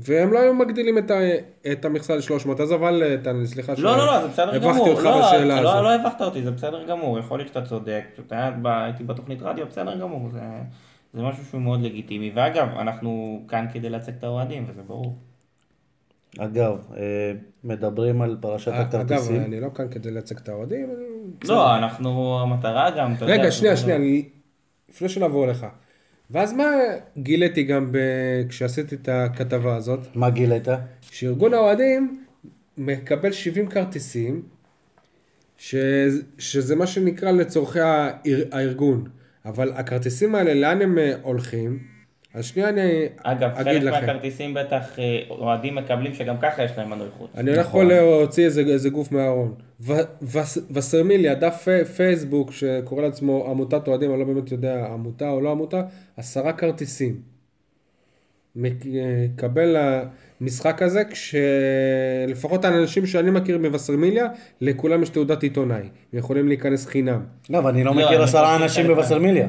[0.00, 1.18] והם לא היו מגדילים את, ה,
[1.72, 4.70] את המכסה ל-300, אז אבל, אה, טל, סליחה לא, לא, לא, זה בסדר גמור.
[4.70, 5.82] הבכתי אותך לא, בשאלה לא, הזאת.
[5.82, 7.18] לא הבכת אותי, זה בסדר גמור.
[7.18, 8.02] יכול להיות שאתה צודק.
[8.12, 8.32] פשוט
[8.64, 10.28] הייתי בתוכנית רדיו, בסדר גמור.
[10.32, 10.40] זה,
[11.14, 12.32] זה משהו שהוא מאוד לגיטימי.
[12.34, 15.16] ואגב, אנחנו כאן כדי לייצג את האוהדים, וזה ברור.
[16.38, 17.32] אגב, אה,
[17.64, 19.42] מדברים על פרשת אגב, הכרטיסים.
[19.42, 20.88] אני לא כאן כדי לייצג את האוהדים.
[21.44, 23.34] לא, אנחנו, המטרה גם, אתה יודע...
[23.34, 24.28] רגע, שנייה, שנייה, אני-
[24.88, 25.66] לפני שנעבור אליך.
[26.30, 26.64] ואז מה
[27.18, 27.98] גיליתי גם ב...
[28.48, 30.00] כשעשיתי את הכתבה הזאת?
[30.14, 30.68] מה גילית?
[31.00, 32.24] שארגון האוהדים
[32.78, 34.42] מקבל 70 כרטיסים,
[35.58, 35.74] ש...
[36.38, 38.42] שזה מה שנקרא לצורכי האר...
[38.52, 39.04] הארגון.
[39.48, 41.78] אבל הכרטיסים האלה, לאן הם אה, הולכים?
[42.34, 42.82] אז שנייה אני
[43.22, 43.90] אגב, אגיד חלק לכם.
[44.06, 47.30] מהכרטיסים בטח אה, אוהדים מקבלים שגם ככה יש להם מנוי חוץ.
[47.36, 49.54] אני הולך פה להוציא איזה, איזה גוף מהארון.
[50.70, 55.50] וסרמיליה, דף פי- פייסבוק שקורא לעצמו עמותת אוהדים, אני לא באמת יודע עמותה או לא
[55.50, 55.82] עמותה,
[56.16, 57.20] עשרה כרטיסים.
[58.56, 59.76] מקבל
[60.40, 64.26] למשחק הזה, כשלפחות האנשים שאני מכיר מווסרמיליה,
[64.60, 65.76] לכולם יש תעודת עיתונאי.
[66.12, 67.20] הם יכולים להיכנס חינם.
[67.50, 69.48] לא, אבל אני לא לא, מכיר עשרה אנשים חלק בווסרמיליה.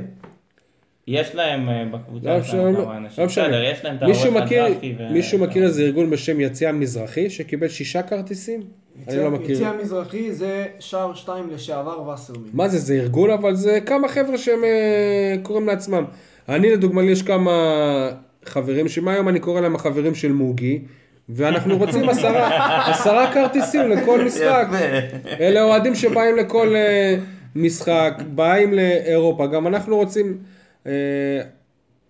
[1.08, 3.22] יש להם אה, בקבוצה לא שם כמה אנשים.
[3.24, 3.48] לא משנה.
[3.48, 4.66] בסדר, יש להם את מישהו העורך מכיר,
[5.00, 8.62] ו- מישהו מכיר איזה ארגון בשם יציע מזרחי, שקיבל שישה כרטיסים?
[9.08, 9.52] אני לא מכיר.
[9.52, 12.50] יציע מזרחי זה שער 2 לשעבר וסרמיל.
[12.54, 16.06] מה זה, זה ארגון, אבל זה כמה חבר'ה שהם אה, קוראים לעצמם.
[16.50, 17.52] אני לדוגמה, לי יש כמה
[18.50, 20.80] חברים, שמהיום אני קורא להם החברים של מוגי,
[21.30, 22.50] ואנחנו רוצים עשרה,
[22.92, 24.68] עשרה כרטיסים לכל משחק.
[25.40, 27.16] אלה אוהדים שבאים לכל אה,
[27.56, 29.48] משחק, באים לאירופה.
[29.48, 30.38] גם אנחנו רוצים
[30.88, 30.92] אה,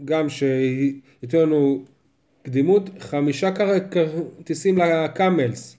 [0.05, 1.79] גם שייתנו לנו
[2.43, 5.75] קדימות, חמישה כר- כרטיסים ל Camels.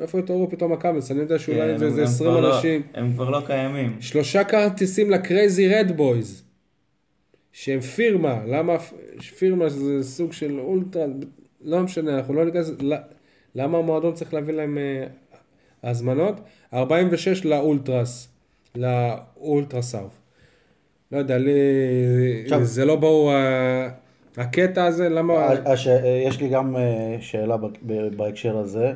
[0.00, 1.10] איפה התעוררו פתאום ה Camels?
[1.10, 2.82] אני יודע שאולי כן, זה הם- איזה הם 20 כבר לא- אנשים.
[2.94, 3.96] הם כבר לא קיימים.
[4.00, 6.42] שלושה כרטיסים ל Crazy Red Boys,
[7.60, 8.76] שהם פירמה, למה
[9.38, 11.04] פירמה זה סוג של אולטרה,
[11.64, 12.70] לא משנה, אנחנו לא ניכנס,
[13.54, 15.06] למה המועדון צריך להביא להם אה,
[15.90, 16.40] הזמנות?
[16.74, 18.28] 46 לאולטרס,
[18.76, 20.20] לאולטרסאוף.
[21.12, 21.50] לא יודע, לי,
[22.44, 23.32] עכשיו- זה לא ברור,
[24.36, 25.46] הקטע הזה, למה...
[25.46, 25.88] הש-
[26.28, 27.56] יש לי גם אה, שאלה
[28.16, 28.92] בהקשר הזה.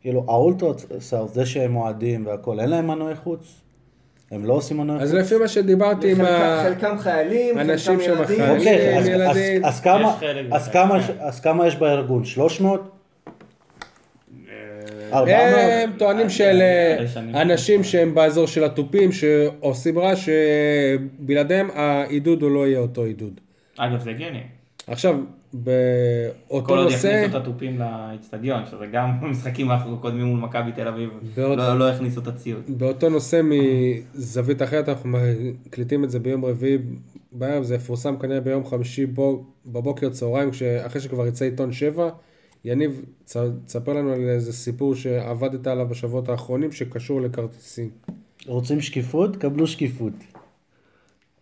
[0.00, 3.60] כאילו, האולטרה סארט, זה שהם אוהדים והכל, אין להם מנועי חוץ?
[4.30, 5.08] הם לא עושים מנועי חוץ?
[5.08, 6.24] אז לפי מה שדיברתי עם ה...
[6.64, 8.40] חלקם- חלקם חיילים, אנשים חלקם ילדים.
[8.50, 9.64] אוקיי, אז- ילדים.
[9.64, 10.16] אז- אז כמה-
[10.52, 10.68] אז.
[10.68, 12.24] כמה- אז כמה יש בארגון?
[12.24, 12.90] 300?
[15.12, 15.30] 400?
[15.84, 20.28] הם טוענים של אה, אני- אנשים שהם באזור של התופים, שעושים רעש,
[21.20, 23.40] שבלעדיהם העידוד הוא לא יהיה אותו עידוד.
[23.78, 24.40] אגב, זה הגיוני.
[24.86, 25.16] עכשיו,
[25.64, 25.70] כל
[26.50, 31.10] באותו עוד נושא, יכניסו את התופים לאיצטדיון, שזה גם במשחקים הקודמים מול מכבי תל אביב,
[31.36, 32.62] בעוד- לא לא הכניסו את הציוד.
[32.68, 35.10] באותו נושא מזווית אחרת, אנחנו
[35.66, 36.78] מקליטים את זה ביום רביעי
[37.32, 40.50] בערב, זה יפורסם כנראה ביום חמישי בו, בבוקר צהריים,
[40.86, 42.08] אחרי שכבר יצא עיתון שבע.
[42.64, 47.90] יניב, צ- תספר לנו על איזה סיפור שעבדת עליו בשבועות האחרונים, שקשור לכרטיסים.
[48.46, 49.36] רוצים שקיפות?
[49.36, 50.12] קבלו שקיפות.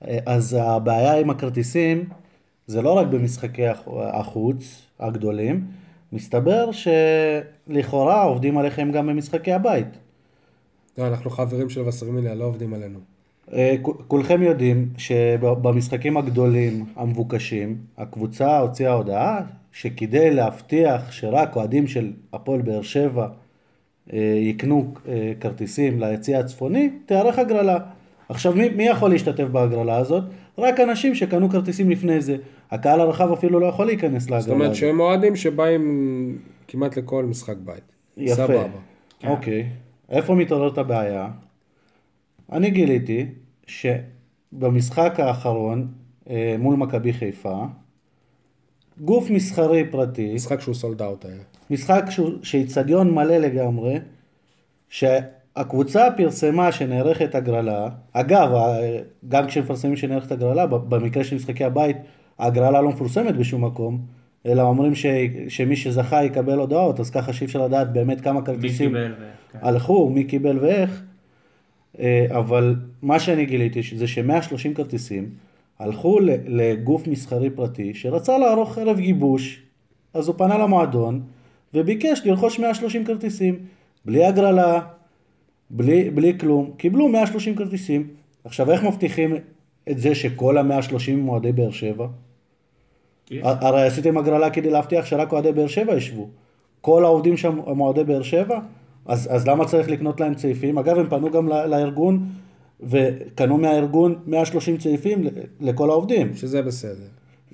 [0.09, 2.05] אה, אז הבעיה עם הכרטיסים
[2.66, 5.64] זה לא רק במשחקי הח- החוץ הגדולים,
[6.12, 9.87] מסתבר שלכאורה עובדים עליכם גם במשחקי הבית.
[10.98, 12.98] לא, אנחנו חברים של וסרמיליה, לא עובדים עלינו.
[13.53, 13.74] אה,
[14.09, 19.40] כולכם יודעים שבמשחקים הגדולים המבוקשים, הקבוצה הוציאה הודעה
[19.72, 23.29] שכדי להבטיח שרק אוהדים של הפועל באר שבע
[24.12, 27.79] אה, יקנו אה, כרטיסים ליציע הצפוני, תיערך הגרלה.
[28.29, 30.24] עכשיו, מי, מי יכול להשתתף בהגרלה הזאת?
[30.59, 32.37] רק אנשים שקנו כרטיסים לפני זה.
[32.70, 34.74] הקהל הרחב אפילו לא יכול להיכנס להגרלה זאת אומרת.
[34.74, 37.83] שהם אוהדים שבאים כמעט לכל משחק בית.
[38.16, 38.35] יפה.
[38.35, 38.64] סבבה.
[39.27, 39.68] אוקיי.
[40.09, 41.29] איפה מתעוררת הבעיה?
[42.53, 43.27] אני גיליתי
[43.66, 45.88] שבמשחק האחרון
[46.31, 47.64] אה, מול מכבי חיפה,
[49.00, 51.42] גוף מסחרי פרטי, משחק שהוא סולד אאוט היה.
[51.70, 52.05] משחק
[52.42, 53.98] שאיצטדיון מלא לגמרי,
[55.57, 58.50] הקבוצה פרסמה שנערכת הגרלה, אגב,
[59.29, 61.96] גם כשמפרסמים שנערכת הגרלה, במקרה של משחקי הבית,
[62.38, 64.01] ההגרלה לא מפורסמת בשום מקום,
[64.47, 65.07] אלא אומרים ש,
[65.49, 69.14] שמי שזכה יקבל הודעות, אז ככה שאי אפשר לדעת באמת כמה מי כרטיסים ו...
[69.53, 69.59] כן.
[69.62, 71.03] הלכו, מי קיבל ואיך,
[71.99, 75.31] אה, אבל מה שאני גיליתי זה ש-130 כרטיסים
[75.79, 79.62] הלכו לגוף מסחרי פרטי שרצה לערוך ערב גיבוש,
[80.14, 81.23] אז הוא פנה למועדון
[81.75, 83.59] וביקש לרכוש 130 כרטיסים,
[84.05, 84.81] בלי הגרלה,
[85.70, 88.09] בלי, בלי כלום, קיבלו 130 כרטיסים.
[88.44, 89.35] עכשיו איך מבטיחים
[89.90, 92.07] את זה שכל ה-130 הם אוהדי באר שבע?
[93.42, 96.29] הרי עשיתם הגרלה כדי להבטיח שרק אוהדי באר שבע ישבו.
[96.81, 98.59] כל העובדים שם הם אוהדי באר שבע?
[99.07, 100.79] אז, אז למה צריך לקנות להם צעיפים?
[100.79, 102.27] אגב, הם פנו גם לארגון
[102.81, 105.29] וקנו מהארגון 130 צעיפים ל-
[105.61, 107.05] לכל העובדים, שזה בסדר.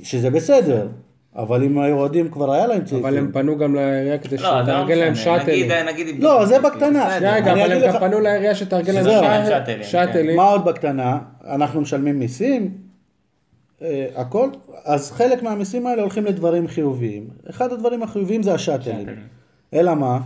[0.03, 0.89] שזה בסדר.
[1.37, 2.99] אבל אם היו אוהדים כבר היה להם צעיפים.
[3.07, 5.15] אבל הם פנו גם לעירייה כדי לא, זה לא שתארגן להם.
[5.15, 5.71] שאטלים.
[5.71, 6.09] נגיד, נגיד...
[6.09, 7.09] אם- לא, זה בקטנה.
[7.21, 9.05] רגע, אבל הם גם פנו לעירייה שתארגן להם.
[9.05, 10.37] שאט- שאטלים, שאטלים.
[10.37, 11.19] מה עוד בקטנה?
[11.51, 12.75] אנחנו משלמים מיסים,
[13.83, 14.49] אה, הכל,
[14.85, 17.29] אז חלק מהמיסים האלה הולכים לדברים חיוביים.
[17.51, 19.07] אחד הדברים החיוביים זה השאטלים.
[19.75, 20.19] אלא מה?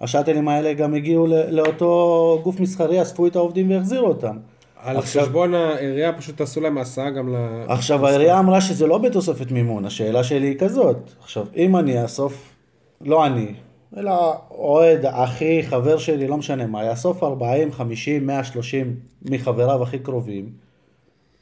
[0.00, 4.36] השאטלים האלה גם הגיעו לאותו גוף מסחרי, אספו את העובדים והחזירו אותם.
[4.82, 7.36] על עכשיו- חשבון העירייה פשוט עשו להם הסעה גם ל...
[7.68, 11.10] עכשיו העירייה אמרה שזה לא בתוספת מימון, השאלה שלי היא כזאת.
[11.22, 12.54] עכשיו, אם אני אאסוף,
[13.00, 13.54] לא אני,
[13.98, 14.12] אלא
[14.50, 20.48] אוהד, אחי, חבר שלי, לא משנה מה, יאסוף 40, 50, 130 מחבריו הכי קרובים,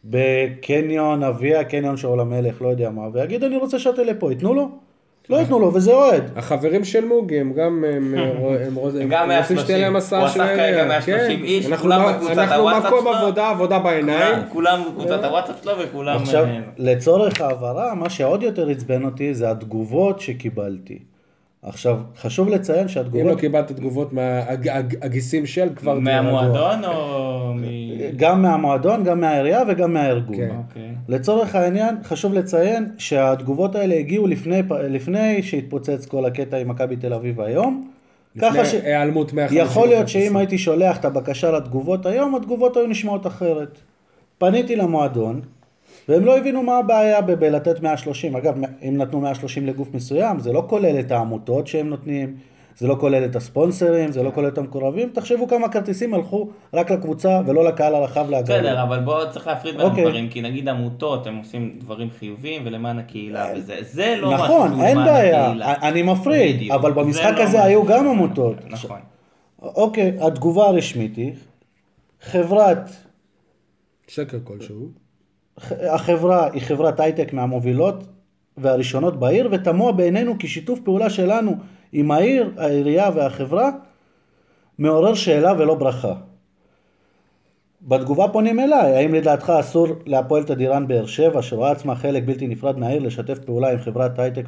[0.04, 4.68] בקניון אביה, קניון שאול המלך, לא יודע מה, ויגיד אני רוצה שאטל לפה, ייתנו לו?
[5.30, 6.22] לא ייתנו לו, וזה אוהד.
[6.36, 8.14] החברים של מוגי הם גם הם,
[8.66, 9.10] הם, רוצים
[9.60, 9.96] שתהיה להם 130.
[9.96, 10.84] הסעה הוא של אסף כרגע העירייה.
[10.88, 11.44] 130 כן.
[11.44, 13.14] איש, אנחנו כולם מה- בקבוצת אנחנו הוואטסאפ מקום שלו.
[13.14, 14.38] עבודה, עבודה בעיניים.
[14.52, 16.16] כולם- בקבוצת הוואטסאפ שלו וכולם...
[16.16, 20.98] עכשיו, אה, לצורך ההעברה, מה שעוד יותר עצבן אותי זה התגובות שקיבלתי.
[21.62, 25.98] עכשיו, חשוב לציין אם לא שהתגובות, קיבלת תגובות מהגיסים של כבר...
[25.98, 27.62] מהמועדון או מ...
[28.16, 30.36] גם מהמועדון, גם מהעירייה וגם מהארגון.
[30.36, 30.50] כן.
[30.68, 30.94] אוקיי.
[31.08, 37.14] לצורך העניין, חשוב לציין שהתגובות האלה הגיעו לפני, לפני שהתפוצץ כל הקטע עם מכבי תל
[37.14, 37.90] אביב היום.
[38.40, 38.84] ככה לפני ש...
[38.84, 40.08] היעלמות 150 יכול להיות.
[40.08, 43.78] שאם הייתי שולח את הבקשה לתגובות היום, התגובות היו נשמעות אחרת.
[44.38, 45.40] פניתי למועדון,
[46.08, 48.36] והם לא הבינו מה הבעיה בלתת 130.
[48.36, 48.54] אגב,
[48.88, 52.36] אם נתנו 130 לגוף מסוים, זה לא כולל את העמותות שהם נותנים,
[52.76, 55.10] זה לא כולל את הספונסרים, זה לא כולל את המקורבים.
[55.12, 58.60] תחשבו כמה כרטיסים הלכו רק לקבוצה ולא לקהל הרחב להגרלה.
[58.60, 60.04] בסדר, אבל בוא צריך להפריד בין אוקיי.
[60.04, 64.70] הדברים, כי נגיד עמותות, הם עושים דברים חיוביים ולמען הקהילה, וזה זה לא משהו נכון,
[64.70, 65.74] שהוא אין למען בעיה, הקהילה.
[65.82, 66.74] אני מפריד, בדיוק.
[66.74, 68.56] אבל במשחק לא הזה משהו היו גם עמותות.
[68.70, 69.00] נכון.
[69.62, 71.32] אוקיי, התגובה הרשמית היא,
[72.20, 72.90] חברת,
[74.08, 75.07] שקר כלשהו.
[75.90, 78.04] החברה היא חברת הייטק מהמובילות
[78.56, 81.56] והראשונות בעיר, ותמוה בעינינו כי שיתוף פעולה שלנו
[81.92, 83.70] עם העיר, העירייה והחברה
[84.78, 86.14] מעורר שאלה ולא ברכה.
[87.82, 92.78] בתגובה פונים אליי, האם לדעתך אסור להפועל תדירן באר שבע, שרואה עצמה חלק בלתי נפרד
[92.78, 94.44] מהעיר, לשתף פעולה עם חברת הייטק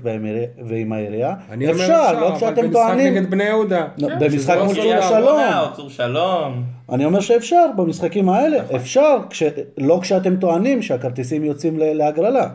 [0.64, 1.34] ועם העירייה?
[1.50, 3.14] אני אומר אפשר, לא אבל כשאתם במשחק טוענים...
[3.14, 3.86] נגד בני יהודה.
[3.98, 6.62] לא, במשחק שזה מול לא צור או צור שלום.
[6.92, 9.42] אני אומר שאפשר במשחקים האלה, אפשר, כש...
[9.78, 12.48] לא כשאתם טוענים שהכרטיסים יוצאים ל- להגרלה.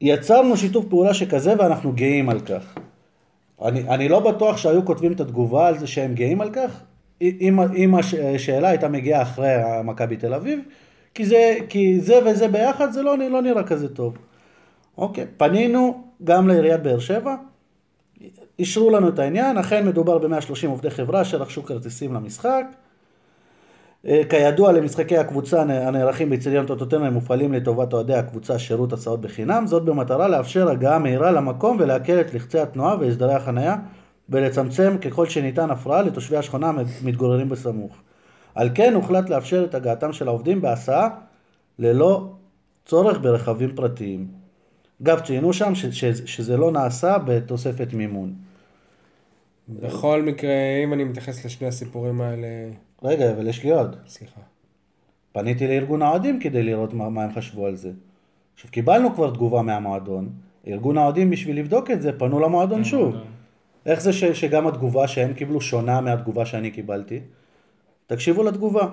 [0.00, 2.74] יצרנו שיתוף פעולה שכזה ואנחנו גאים על כך.
[3.64, 6.80] אני, אני לא בטוח שהיו כותבים את התגובה על זה שהם גאים על כך,
[7.20, 7.94] אם, אם
[8.34, 10.60] השאלה הייתה מגיעה אחרי מכבי תל אביב,
[11.14, 14.18] כי זה, כי זה וזה ביחד זה לא, לא נראה כזה טוב.
[14.98, 17.34] אוקיי, פנינו גם לעיריית באר שבע,
[18.58, 22.64] אישרו לנו את העניין, אכן מדובר ב-130 עובדי חברה שרכשו כרטיסים למשחק.
[24.06, 29.66] אה, כידוע למשחקי הקבוצה הנערכים באצטדיון טוטוטנו הם מופעלים לטובת אוהדי הקבוצה שירות הסעות בחינם,
[29.66, 33.76] זאת במטרה לאפשר הגעה מהירה למקום ולהקל את לחצי התנועה והסדרי החנייה
[34.28, 37.96] ולצמצם ככל שניתן הפרעה לתושבי השכונה המתגוררים בסמוך.
[38.54, 41.08] על כן הוחלט לאפשר את הגעתם של העובדים בהסעה
[41.78, 42.32] ללא
[42.86, 44.26] צורך ברכבים פרטיים.
[45.02, 48.34] אגב, ציינו שם ש- ש- שזה לא נעשה בתוספת מימון.
[49.68, 50.52] בכל מקרה,
[50.84, 52.48] אם אני מתייחס לשני הסיפורים האלה,
[53.02, 53.96] רגע, אבל יש לי עוד.
[54.08, 54.40] סליחה.
[55.32, 57.90] פניתי לארגון האוהדים כדי לראות מה, מה הם חשבו על זה.
[58.54, 60.28] עכשיו, קיבלנו כבר תגובה מהמועדון,
[60.66, 63.14] ארגון האוהדים בשביל לבדוק את זה, פנו למועדון שוב.
[63.86, 67.20] איך זה ש, שגם התגובה שהם קיבלו שונה מהתגובה שאני קיבלתי?
[68.06, 68.86] תקשיבו לתגובה.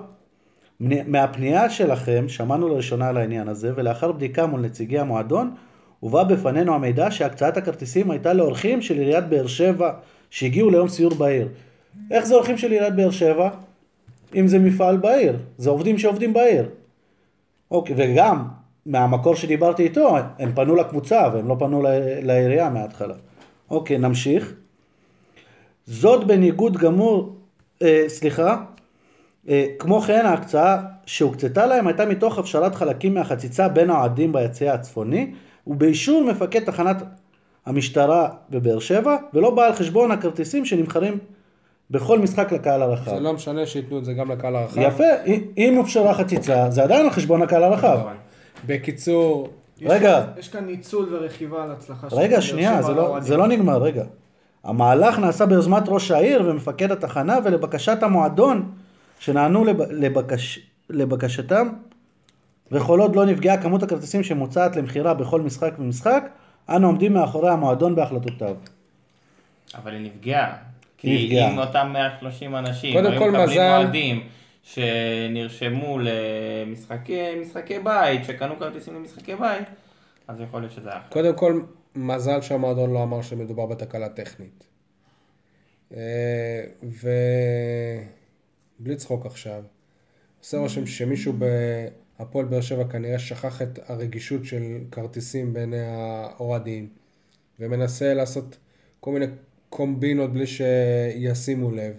[0.80, 5.54] מהפנייה שלכם שמענו לראשונה על העניין הזה, ולאחר בדיקה מול נציגי המועדון,
[6.00, 9.92] הובא בפנינו המידע שהקצאת הכרטיסים הייתה לאורחים של עיריית באר שבע
[10.30, 11.48] שהגיעו ליום סיור בעיר.
[12.10, 13.50] איך זה אורחים של עיריית באר שבע?
[14.34, 16.68] אם זה מפעל בעיר, זה עובדים שעובדים בעיר.
[17.70, 18.48] אוקיי, וגם
[18.86, 21.82] מהמקור שדיברתי איתו, הם פנו לקבוצה והם לא פנו
[22.22, 23.14] לעירייה מההתחלה.
[23.70, 24.54] אוקיי, נמשיך.
[25.86, 27.36] זאת בניגוד גמור
[27.82, 28.56] אה, סליחה.
[29.48, 35.32] אה, כמו כן ההקצאה שהוקצתה להם הייתה מתוך הפשרת חלקים מהחציצה בין האוהדים ביציע הצפוני
[35.66, 37.02] ובאישור מפקד תחנת
[37.66, 41.18] המשטרה בבאר שבע ולא בא על חשבון הכרטיסים שנמכרים
[41.90, 43.14] בכל משחק לקהל הרחב.
[43.14, 44.80] זה לא משנה שייתנו את זה גם לקהל הרחב.
[44.80, 45.04] יפה,
[45.58, 47.98] אם הופשרה חציצה זה עדיין על חשבון הקהל הרחב.
[48.00, 48.12] נכון.
[48.66, 49.48] בקיצור,
[49.80, 50.20] יש רגע.
[50.26, 53.16] כאן- יש כאן ניצול ורכיבה על הצלחה של רגע, שנייה, זה לא.
[53.20, 54.04] זה לא נגמר, רגע.
[54.64, 58.70] המהלך נעשה ביוזמת ראש העיר ומפקד התחנה ולבקשת המועדון
[59.18, 60.58] שנענו לב, לבקש,
[60.90, 61.68] לבקשתם
[62.72, 66.24] וכל עוד לא נפגעה כמות הכרטיסים שמוצעת למכירה בכל משחק ומשחק,
[66.68, 68.56] אנו עומדים מאחורי המועדון בהחלטותיו.
[69.74, 70.46] אבל היא נפגעה.
[71.02, 71.52] היא כי נפגעה.
[71.52, 74.20] אם אותם 130 אנשים קודם כל, מקבלים מזל- אוהדים
[74.62, 79.64] שנרשמו למשחקי משחקי בית, שקנו כרטיסים למשחקי בית,
[80.28, 81.12] אז יכול להיות שזה היה אחרת.
[81.12, 81.60] קודם כל,
[81.94, 84.64] מזל שהמועדון לא אמר שמדובר בתקלה טכנית.
[85.94, 86.96] אה, ובלי
[88.96, 89.62] צחוק עכשיו,
[90.40, 91.32] עושה רושם שמישהו
[92.18, 96.88] בהפועל באר שבע כנראה שכח את הרגישות של כרטיסים בעיני האוהדים,
[97.60, 98.58] ומנסה לעשות
[99.00, 99.26] כל מיני
[99.68, 101.94] קומבינות בלי שישימו לב.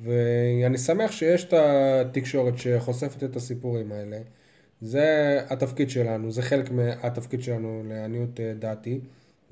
[0.00, 4.18] ואני שמח שיש את התקשורת שחושפת את הסיפורים האלה.
[4.80, 9.00] זה התפקיד שלנו, זה חלק מהתפקיד שלנו לעניות אה, דעתי,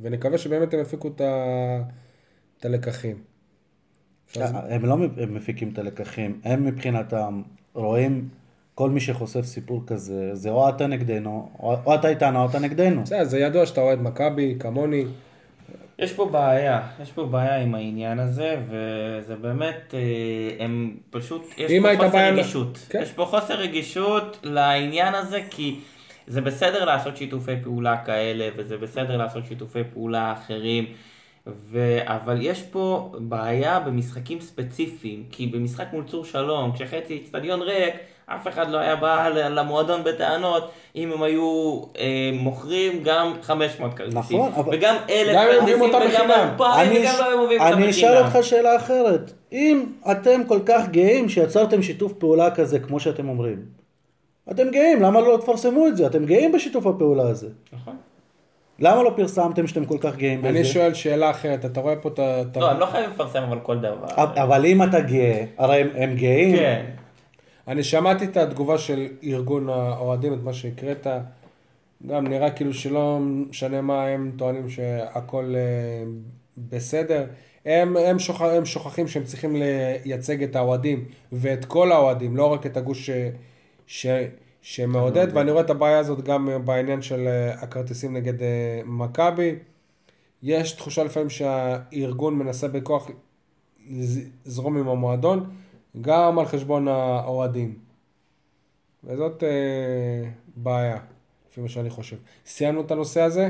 [0.00, 1.08] ונקווה שבאמת הם יפיקו
[2.58, 3.16] את הלקחים.
[4.30, 4.96] אפשר- הם לא
[5.28, 7.42] מפיקים את הלקחים, הם מבחינתם
[7.74, 8.28] רואים
[8.74, 13.02] כל מי שחושף סיפור כזה, זה או אתה נגדנו, או, אתה איתנו או אתה נגדנו.
[13.02, 15.04] בסדר, זה ידוע שאתה אוהד מכבי, כמוני,
[15.98, 20.00] יש פה בעיה, יש פה בעיה עם העניין הזה, וזה באמת, אה,
[20.64, 22.78] הם פשוט, יש פה חוסר רגישות.
[22.88, 23.00] כן.
[23.02, 25.78] יש פה חוסר רגישות לעניין הזה, כי
[26.26, 30.84] זה בסדר לעשות שיתופי פעולה כאלה, וזה בסדר לעשות שיתופי פעולה אחרים,
[31.46, 31.98] ו...
[32.04, 37.94] אבל יש פה בעיה במשחקים ספציפיים, כי במשחק מול צור שלום, כשחצי אצטדיון ריק,
[38.26, 44.18] אף אחד לא היה בא למועדון בטענות אם הם היו אה, מוכרים גם 500 כרטיסים.
[44.18, 46.48] נכון, אבל- וגם אלף גם אם כרטיסים מביאים אותם וגם בחינם.
[46.50, 48.26] אלפיים אני, וגם לא היו מביאים אותם אני אשאל בחינם.
[48.36, 49.32] אותך שאלה אחרת.
[49.52, 53.62] אם אתם כל כך גאים שיצרתם שיתוף פעולה כזה, כמו שאתם אומרים,
[54.50, 56.06] אתם גאים, למה לא תפרסמו את זה?
[56.06, 57.48] אתם גאים בשיתוף הפעולה הזה.
[57.72, 57.96] נכון.
[58.78, 60.48] למה לא פרסמתם שאתם כל כך גאים בזה?
[60.48, 62.60] אני שואל שאלה אחרת, אתה רואה פה את ה...
[62.60, 64.06] לא, הם לא חייבים לפרסם אבל כל דבר.
[64.16, 66.56] אבל אם אתה גאה, הרי הם, גאים.
[66.56, 66.84] כן.
[67.68, 71.06] אני שמעתי את התגובה של ארגון האוהדים, את מה שהקראת.
[72.06, 76.04] גם נראה כאילו שלא משנה מה הם טוענים שהכל אה,
[76.58, 77.24] בסדר.
[77.66, 82.66] הם, הם, שוכח, הם שוכחים שהם צריכים לייצג את האוהדים ואת כל האוהדים, לא רק
[82.66, 83.10] את הגוש
[83.86, 84.06] ש,
[84.62, 89.54] שמעודד, ואני רואה את הבעיה הזאת גם בעניין של אה, הכרטיסים נגד אה, מכבי.
[90.42, 93.10] יש תחושה לפעמים שהארגון מנסה בכוח
[93.90, 95.50] לזרום עם המועדון,
[96.00, 97.74] גם על חשבון האוהדים.
[99.04, 99.48] וזאת אה,
[100.56, 100.98] בעיה,
[101.50, 102.16] לפי מה שאני חושב.
[102.46, 103.48] סיימנו את הנושא הזה?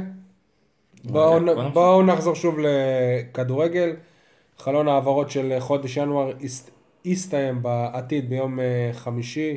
[1.05, 1.69] בואו בוא.
[1.69, 3.97] בואו נחזור שוב לכדורגל.
[4.59, 6.71] חלון העברות של חודש ינואר הסת-
[7.07, 9.57] הסתיים בעתיד ביום אה, חמישי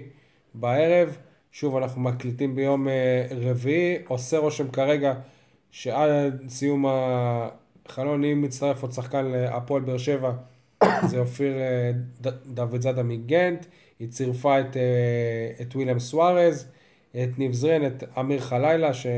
[0.54, 1.18] בערב.
[1.52, 3.98] שוב, אנחנו מקליטים ביום אה, רביעי.
[4.08, 5.14] עושה רושם כרגע
[5.72, 10.32] שעד סיום החלון, אם מצטרף עוד שחקן להפועל באר שבע,
[11.08, 11.92] זה אופיר אה,
[12.46, 13.66] דוד זאדה מגנט.
[14.00, 16.72] היא צירפה את, אה, את וויליאם סוארז,
[17.12, 19.14] את ניב זרין, את אמיר חלילה, שאני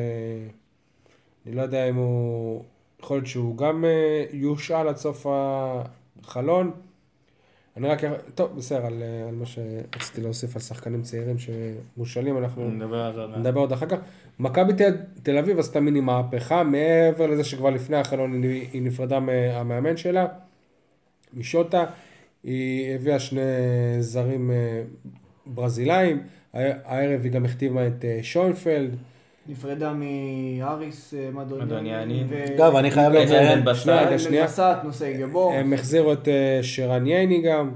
[1.46, 2.63] לא יודע אם הוא...
[3.00, 3.86] יכול להיות שהוא גם
[4.32, 5.26] יושאל עד סוף
[6.24, 6.72] החלון.
[7.77, 8.01] אני רק...
[8.36, 13.38] טוב, בסדר, על, אה, על מה שרציתי להוסיף על שחקנים צעירים שמושאלים, אנחנו נדבר.
[13.38, 13.97] נדבר עוד אחר כך.
[14.39, 14.91] מכבי תל,
[15.23, 20.27] תל אביב עשתה מיני מהפכה, מעבר לזה שכבר לפני החלון היא, היא נפרדה מהמאמן שלה,
[21.34, 21.86] משוטה.
[22.43, 23.41] היא הביאה שני
[23.99, 24.84] זרים אה,
[25.45, 28.95] ברזילאים, הערב היא גם החתימה את אה, שוינפלד.
[29.47, 32.23] נפרדה מאריס אה, מדוניאני.
[32.56, 33.75] אגב, אני חייב לציין.
[33.75, 34.47] שנייה, רגע, שנייה.
[34.84, 35.54] נושאי גבור.
[35.54, 37.72] הם החזירו את אה, שרן ייני גם.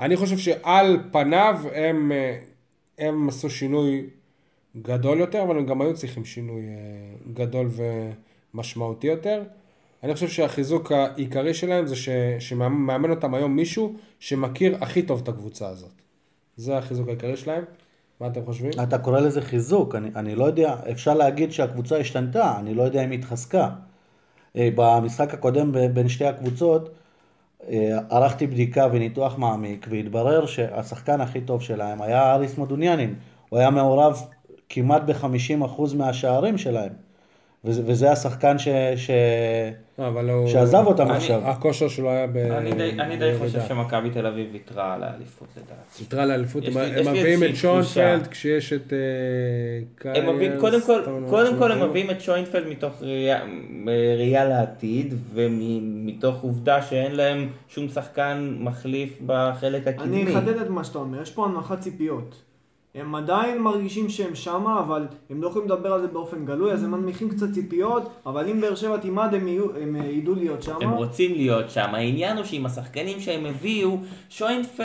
[0.00, 2.38] אני חושב שעל פניו הם, אה,
[2.98, 4.06] הם עשו שינוי
[4.82, 7.68] גדול יותר, אבל הם גם היו צריכים שינוי אה, גדול
[8.54, 9.42] ומשמעותי יותר.
[10.02, 15.28] אני חושב שהחיזוק העיקרי שלהם זה ש, שמאמן אותם היום מישהו שמכיר הכי טוב את
[15.28, 15.92] הקבוצה הזאת.
[16.56, 17.64] זה החיזוק העיקרי שלהם.
[18.24, 18.70] מה אתם חושבים?
[18.82, 23.04] אתה קורא לזה חיזוק, אני, אני לא יודע, אפשר להגיד שהקבוצה השתנתה, אני לא יודע
[23.04, 23.70] אם היא התחזקה.
[24.56, 26.90] אה, במשחק הקודם בין שתי הקבוצות,
[27.68, 33.14] אה, ערכתי בדיקה וניתוח מעמיק, והתברר שהשחקן הכי טוב שלהם היה אריס מודוניאנין.
[33.48, 34.22] הוא היה מעורב
[34.68, 36.92] כמעט ב-50% מהשערים שלהם.
[37.64, 39.10] וזה, וזה השחקן ש, ש,
[39.98, 40.48] אבל הוא...
[40.48, 41.40] שעזב אותם אני- עכשיו.
[41.44, 42.36] הכושר שלו היה ב...
[42.36, 43.60] אני די- אני די חושב.
[43.68, 46.02] שמכבי תל אביב ויתרה על האליפות לדעתי.
[46.02, 48.16] יתרה לאליפות, יש הם מביאים את תחושה.
[48.30, 48.98] כשיש את אה,
[49.98, 50.18] קיירס.
[50.18, 53.40] הם מביאים, קודם כל, סתם, קודם כל הם מביאים את שוינפלד מתוך ראייה,
[54.16, 60.22] ראייה לעתיד, ומתוך עובדה שאין להם שום שחקן מחליף בחלק הקדמי.
[60.22, 62.42] אני אחדד את מה שאתה אומר, יש פה הנמכת ציפיות.
[62.94, 66.82] הם עדיין מרגישים שהם שמה, אבל הם לא יכולים לדבר על זה באופן גלוי, אז
[66.84, 70.74] הם מנמיכים קצת ציפיות, אבל אם באר שבע תימד הם, יהיו, הם ידעו להיות שמה.
[70.80, 74.84] הם רוצים להיות שם, העניין הוא שעם השחקנים שהם הביאו, שוינפלד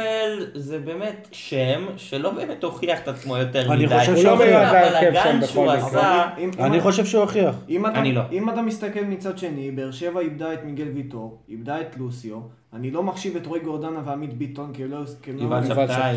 [0.56, 4.00] זה באמת שם שלא באמת הוכיח את עצמו יותר אני מדי.
[4.00, 5.70] חושב שהוא לא מיועד להרכב הבלאגן שם שהוא.
[5.72, 7.56] עשה, אם- אם- אני חושב שהוא הוכיח.
[7.70, 8.22] אם אתה, אני לא.
[8.32, 12.40] אם אתה מסתכל מצד שני, באר שבע איבדה את מיגל ויטור, איבדה את לוסיו,
[12.74, 14.98] אני לא מחשיב את רועי גורדנה ועמית ביטון, כי הם לא...
[15.38, 16.16] יובל שבתאי.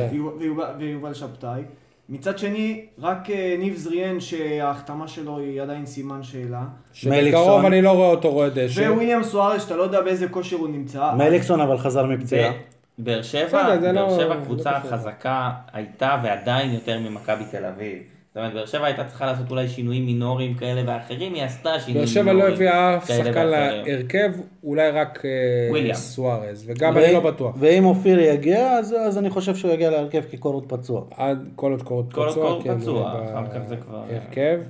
[0.79, 1.63] ויובל שבתאי.
[2.09, 6.63] מצד שני, רק אה, ניב זריאן שההחתמה שלו היא עדיין סימן שאלה.
[6.93, 7.65] שבקרוב.
[7.65, 8.81] אני לא רואה אותו רואה דשא.
[8.81, 11.13] וויליאם סוארס, שאתה לא יודע באיזה כושר הוא נמצא.
[11.19, 12.53] מליקסון אבל חזר מפציעה.
[12.99, 14.91] באר שבע, באר לא- שבע קבוצה לא קשור.
[14.91, 17.99] חזקה הייתה ועדיין יותר ממכבי תל אביב.
[18.33, 21.95] זאת אומרת, באר שבע הייתה צריכה לעשות אולי שינויים מינוריים כאלה ואחרים, היא עשתה שינויים
[21.99, 22.49] באר שבע מינוריים.
[22.51, 23.85] לא הביאה אף כאלה שחקן ואחרים.
[23.87, 24.31] להרכב,
[24.65, 25.31] אולי רק אה,
[25.71, 25.95] וויליאם.
[25.95, 27.55] סוארז, וגם אני לא בטוח.
[27.59, 31.03] ואם אופיר יגיע, אז, אז אני חושב שהוא יגיע להרכב כקורות פצוע.
[31.17, 34.61] עד כל עוד קורות כל עוד פצוע, כן, פצוע, הוא אחר כך זה כבר- בהרכב.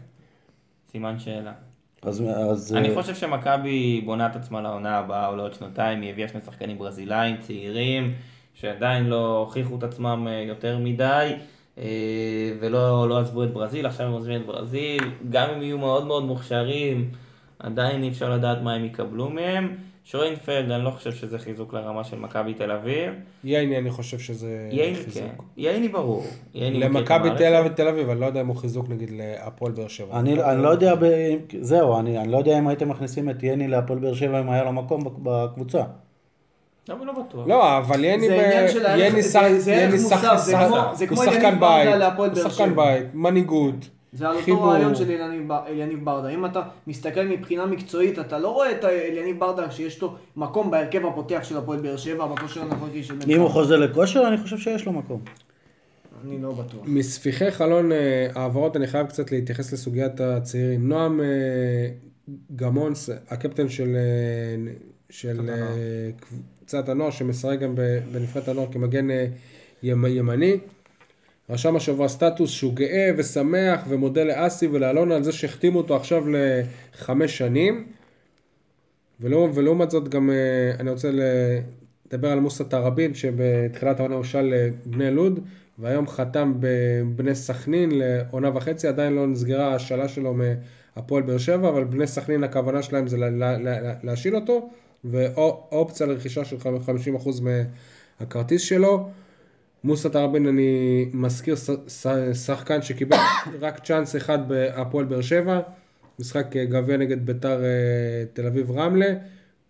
[0.93, 1.53] סימן שאלה.
[2.03, 6.11] אז, אז אני אה, חושב שמכבי בונה את עצמה לעונה הבאה או לעוד שנתיים, היא
[6.11, 8.13] הביאה שני שחקנים ברזילאים צעירים,
[8.55, 11.37] שעדיין לא הוכיחו את עצמם אה, יותר מדי, אה,
[12.61, 15.01] ולא לא עזבו את ברזיל, עכשיו הם עוזבים את ברזיל,
[15.31, 17.11] גם אם יהיו מאוד מאוד מוכשרים,
[17.59, 19.77] עדיין אי אפשר לדעת מה הם יקבלו מהם.
[20.05, 23.13] שוינפלד, אני לא חושב שזה חיזוק לרמה של מכבי תל אביב.
[23.45, 25.23] ייני אני חושב שזה ייני, חיזוק.
[25.23, 25.45] כן.
[25.57, 26.25] ייני ברור.
[26.55, 27.29] ייני למכבי.
[27.39, 30.19] תל אביב תל אביב, אני לא יודע אם הוא חיזוק נגיד להפועל באר שבע.
[30.21, 31.05] אני, אני לא יודע, ב,
[31.61, 34.65] זהו, אני, אני לא יודע אם הייתם מכניסים את יני להפועל באר שבע אם היה
[34.65, 35.83] לו מקום בק- בקבוצה.
[36.91, 37.47] אבל לא בטוח.
[37.49, 38.13] לא, אבל הוא
[41.09, 42.75] כמו שחקן בית, הוא שחקן.
[42.77, 43.75] בית, מנהיגות,
[44.13, 44.63] זה על אותו.
[44.63, 46.29] רעיון של אליניב בר- אליניב ברדה.
[46.29, 51.07] אם אתה מסתכל מבחינה מקצועית, אתה לא רואה את אליניב ברדה שיש לו מקום בהרכב
[51.07, 53.49] הפותח של הפועל באר שבע, בכושר הנוכחי של בן אם הוא.
[53.49, 55.21] חוזר לכושר, אני חושב שיש לו מקום.
[56.27, 56.81] אני לא בטוח.
[56.85, 57.99] מספיחי חלון אה,
[58.35, 60.89] העברות, אני חייב קצת להתייחס לסוגיית הצעירים.
[60.89, 61.27] נועם אה,
[62.57, 64.73] גמון, ס- הקפטן של, אה,
[65.11, 65.51] של
[66.75, 67.75] אה, קבוצת הנוער, שמשחק גם
[68.13, 69.27] בנבחרת הנוער כמגן אה,
[69.83, 70.57] ימ- ימני,
[71.51, 77.39] רשם השבוע סטטוס שהוא גאה ושמח ומודה לאסי ולאלונה על זה שהחתימו אותו עכשיו לחמש
[77.39, 77.87] שנים.
[79.21, 80.37] ולא, ולעומת זאת גם אה,
[80.81, 81.11] אני רוצה
[82.07, 84.55] לדבר על מוסא תראבין שבתחילת העונה הושל
[84.87, 85.41] לבני לוד
[85.79, 90.35] והיום חתם בבני סכנין לעונה וחצי, עדיין לא נסגרה ההשאלה שלו
[90.97, 94.71] מהפועל באר שבע, אבל בני סכנין הכוונה שלהם זה לה- לה- לה- להשאיל אותו
[95.05, 97.29] ואופציה לרכישה של 50%
[98.21, 99.09] מהכרטיס שלו.
[99.85, 101.55] מוסא תראבין אני מזכיר
[102.35, 103.17] שחקן שקיבל
[103.61, 105.61] רק צ'אנס אחד בהפועל באר שבע,
[106.19, 107.69] משחק אה, גביע נגד ביתר אה,
[108.33, 109.15] תל אביב רמלה,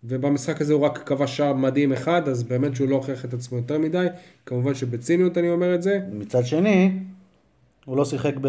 [0.03, 3.57] ובמשחק הזה הוא רק כבש שער מדהים אחד, אז באמת שהוא לא הוכיח את עצמו
[3.57, 4.07] יותר מדי,
[4.45, 6.91] כמובן שבציניות אני אומר את זה, מצד שני,
[7.85, 8.47] הוא לא שיחק ב...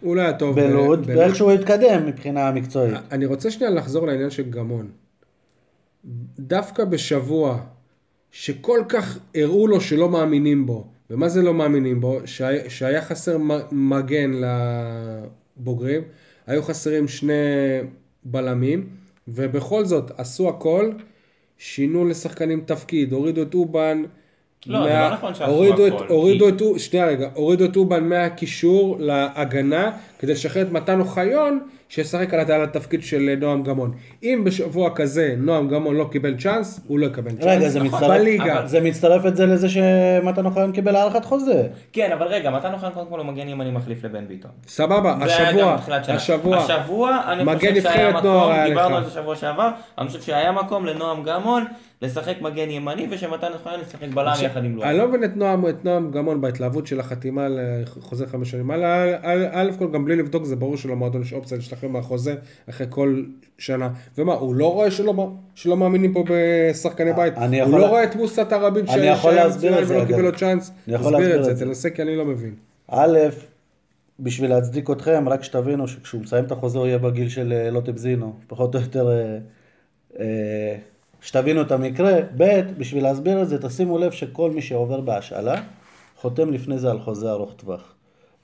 [0.00, 0.60] הוא לא היה טוב.
[0.60, 2.94] בלוד, ב- ואיכשהו התקדם מבחינה מקצועית.
[3.12, 4.88] אני רוצה שנייה לחזור לעניין של גמון.
[6.40, 7.60] דווקא בשבוע
[8.30, 12.20] שכל כך הראו לו שלא מאמינים בו, ומה זה לא מאמינים בו?
[12.24, 13.38] שהיה, שהיה חסר
[13.72, 14.30] מגן
[15.60, 16.02] לבוגרים,
[16.46, 17.32] היו חסרים שני
[18.24, 18.86] בלמים,
[19.28, 20.90] ובכל זאת עשו הכל,
[21.58, 24.02] שינו לשחקנים תפקיד, הורידו את אובן.
[24.66, 27.76] לא, זה לא נכון שעשו הורידו הכל, את, הורידו כי- את, שנייה רגע, הורידו את
[27.76, 31.60] אובן מהקישור להגנה, כדי לשחרר את מתן אוחיון,
[31.90, 33.92] שישחק על, על התפקיד של נועם גמון.
[34.22, 37.44] אם בשבוע כזה נועם גמון לא קיבל צ'אנס, הוא לא יקבל צ'אנס.
[37.44, 38.58] רגע, זה מצטרף, בליגה.
[38.58, 41.68] אבל- זה מצטרף את זה לזה שמתן אוחיון קיבל הארכת חוזה.
[41.92, 44.50] כן, אבל רגע, מתן אוחיון קודם כל הוא מגן ימני מחליף לבן ביטון.
[44.68, 45.76] סבבה, השבוע.
[46.08, 48.96] השבוע, השבוע, אני חושב שהיה מקום, דיברנו.
[48.96, 49.68] על זה שבוע שעבר,
[49.98, 51.64] אני חושב שהיה מקום לנועם גמון
[52.02, 54.98] לשחק מגן ימני, ושמתן אוחיון ישחק בלם יחד עם אני לואי.
[54.98, 58.70] לא מבין את נועם, את נועם גמון בהתלהבות של החתימה לחוזה חמש שנים.
[58.70, 62.34] א', כל גם בלי לבדוק זה ברור שלמועדון יש אופציה להשתחרר מהחוזה
[62.70, 63.22] אחרי כל
[63.58, 63.88] שנה.
[64.18, 67.38] ומה, הוא לא רואה שלא, שלא מאמינים פה בשחקני בית?
[67.38, 69.96] אני הוא יכול לא רואה את מוסא תראבין אני יכול שהיה להסביר מצוין את זה,
[69.96, 70.06] ולא.
[70.06, 70.72] קיבל לו צ'אנס?
[70.88, 71.64] אני יכול תסביר להסביר את זה.
[71.64, 72.54] תנסה כי אני לא מבין.
[72.88, 73.18] א',
[74.20, 77.92] בשביל להצדיק אתכם, רק שתבינו שכשהוא מסיים את החוזה הוא יהיה בגיל של אה, לוטה
[77.92, 79.38] בזינו, פחות או יותר, אה,
[80.20, 80.76] אה,
[81.20, 82.18] שתבינו את המקרה.
[82.36, 85.62] ב', בשביל להסביר את זה, תשימו לב שכל מי שעובר בהשאלה,
[86.16, 87.94] חותם לפני זה על חוזה ארוך טווח.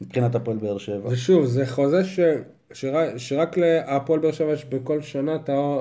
[0.01, 1.09] מבחינת הפועל באר שבע.
[1.09, 2.21] ושוב, זה חוזה ש,
[2.73, 5.79] שרק, שרק להפועל באר שבע יש בכל שנה את, ה,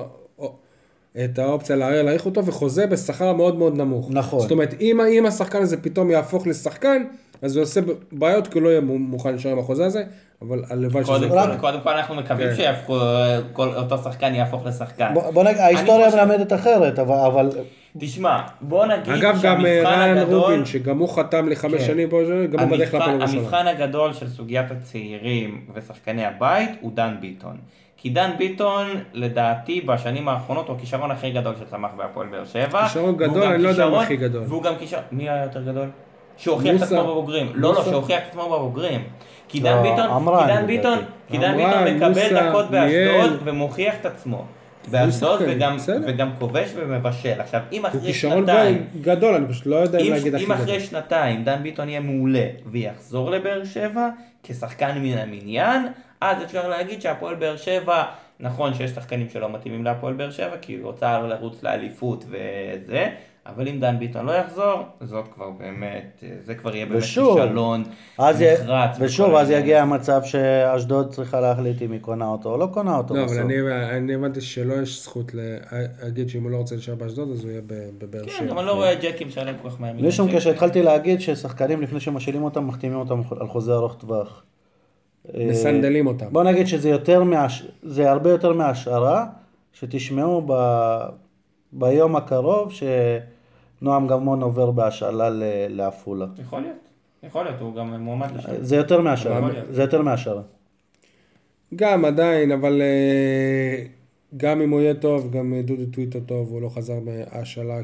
[1.24, 4.08] את האופציה לערער להאריך אותו, וחוזה בשכר מאוד מאוד נמוך.
[4.10, 4.40] נכון.
[4.40, 7.04] זאת אומרת, אם, אם השחקן הזה פתאום יהפוך לשחקן,
[7.42, 7.80] אז הוא עושה
[8.12, 10.04] בעיות, כי הוא לא יהיה מוכן להישאר עם החוזה הזה,
[10.42, 11.12] אבל הלוואי שזה...
[11.12, 12.54] קודם כל, קודם כל אנחנו מקווים כן.
[12.54, 12.98] שיהפכו,
[13.52, 15.14] כל אותו שחקן יהפוך לשחקן.
[15.14, 17.48] בוא בוא נגיד, ההיסטוריה חושב- מלמדת אחרת, אבל-
[17.98, 20.40] תשמע, בוא נגיד אגב, גם אה, ריין הגדול...
[20.40, 21.86] רובין, שגם הוא חתם לחמש כן.
[21.86, 22.20] שנים פה,
[22.50, 23.38] גם הוא בדרך כלל לירושלים.
[23.38, 27.56] המבחן הגדול של סוגיית הצעירים ושחקני הבית הוא דן ביטון.
[27.96, 32.84] כי דן ביטון, לדעתי, בשנים האחרונות הוא הכישרון הכי גדול שצמח בהפועל באר שבע.
[32.86, 34.42] כישרון גדול, אני לא יודע מה הכי גדול.
[34.48, 35.02] והוא גם כישרון...
[35.12, 35.86] מי היה יותר גדול?
[36.36, 36.82] שהוכיח את.
[36.82, 37.52] עצמו בבוגרים.
[37.54, 37.84] לא, לא.
[37.84, 39.04] שהוכיח את עצמו בבוגרים.
[39.48, 40.06] כי לא, דן ביטון,
[40.46, 40.66] כי דן.
[40.66, 42.70] ביטון, כי דן ביטון מקבל דקות.
[42.70, 44.44] באשדוד ומוכיח את עצמו.
[44.90, 45.76] באשדוד וגם.
[46.06, 47.40] וגם כובש ומבשל.
[47.40, 48.86] עכשיו, אם הוא אחרי כישרון שנתיים...
[49.00, 50.62] גדול, אני פשוט לא יודע אם אם, להגיד הכי אם גדול.
[50.62, 54.08] אחרי שנתיים דן ביטון יהיה מעולה ויחזור לבאר שבע
[54.42, 55.86] כשחקן מן המניין,
[56.20, 58.04] אז אפשר להגיד שהפועל באר שבע,
[58.40, 63.08] נכון שיש שחקנים שלא מתאימים להפועל באר שבע כי היא רוצה לרוץ לאליפות וזה,
[63.54, 67.84] אבל אם דן ביטון לא יחזור, זאת כבר באמת, זה כבר יהיה באמת ושוב, כישלון
[68.18, 68.96] נחרץ.
[69.00, 69.50] ושוב, אז.
[69.50, 73.36] יגיע המצב שאשדוד צריכה להחליט אם היא קונה אותו או לא קונה אותו לא, בסוף.
[73.38, 77.44] אבל אני, אני הבנתי שלא יש זכות להגיד שאם הוא לא רוצה להישאר באשדוד, אז
[77.44, 78.46] הוא יהיה ב- בבאר כן, שבע.
[78.46, 79.92] גם אני לא רואה ג'קים שלם כל כך מהר.
[79.92, 80.50] בלי שום קשר.
[80.50, 84.42] התחלתי להגיד ששחקנים לפני שמשאילים אותם, מחתימים אותם על חוזה ארוך טווח.
[85.34, 86.26] אה, מסנדלים אותם.
[86.32, 87.66] בוא נגיד שזה יותר מהש...
[87.82, 89.26] זה הרבה יותר מהשערה,
[89.72, 90.52] שתשמעו ב...
[91.72, 92.72] ביום הקרוב
[93.80, 95.42] שנועם גמון עובר בהשאלה ל...
[95.68, 96.26] לעפולה.
[96.46, 96.76] יכול להיות,
[97.22, 98.48] יכול להיות, הוא גם מועמד לשם.
[98.60, 99.66] זה יותר להיות.
[99.70, 100.42] זה יותר מהשערה.
[101.76, 103.84] גם עדיין, אבל אה,
[104.36, 107.78] גם אם הוא יהיה טוב, גם דודו טוויטו טוב, הוא לא חזר מההשאלה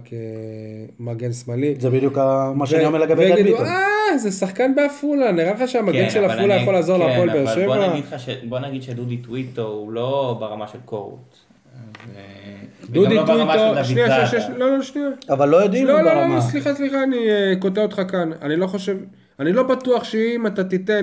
[0.98, 1.74] כמגן שמאלי.
[1.78, 2.18] זה בדיוק
[2.54, 3.66] מה שאני אומר לגבי דן ויגידו, ביטון.
[3.66, 7.28] אה, זה שחקן בעפולה, נראה לך שהמגן כן, של עפולה אני- יכול לעזור כן, להפועל
[7.30, 7.92] באר שבע?
[8.48, 11.38] בוא נגיד שדודי טוויטו הוא לא ברמה של קורות.
[12.92, 14.42] דודי לא טוויטו, דוד שנייה, שנייה.
[14.42, 15.08] שנייה, לא, לא, שנייה.
[15.30, 16.36] אבל לא יודעים לא, לא, לא, ברמה.
[16.36, 18.30] לא, סליחה, סליחה, אני אה, קוטע אותך כאן.
[18.42, 18.96] אני לא חושב,
[19.40, 21.02] אני לא בטוח שאם אתה תיתן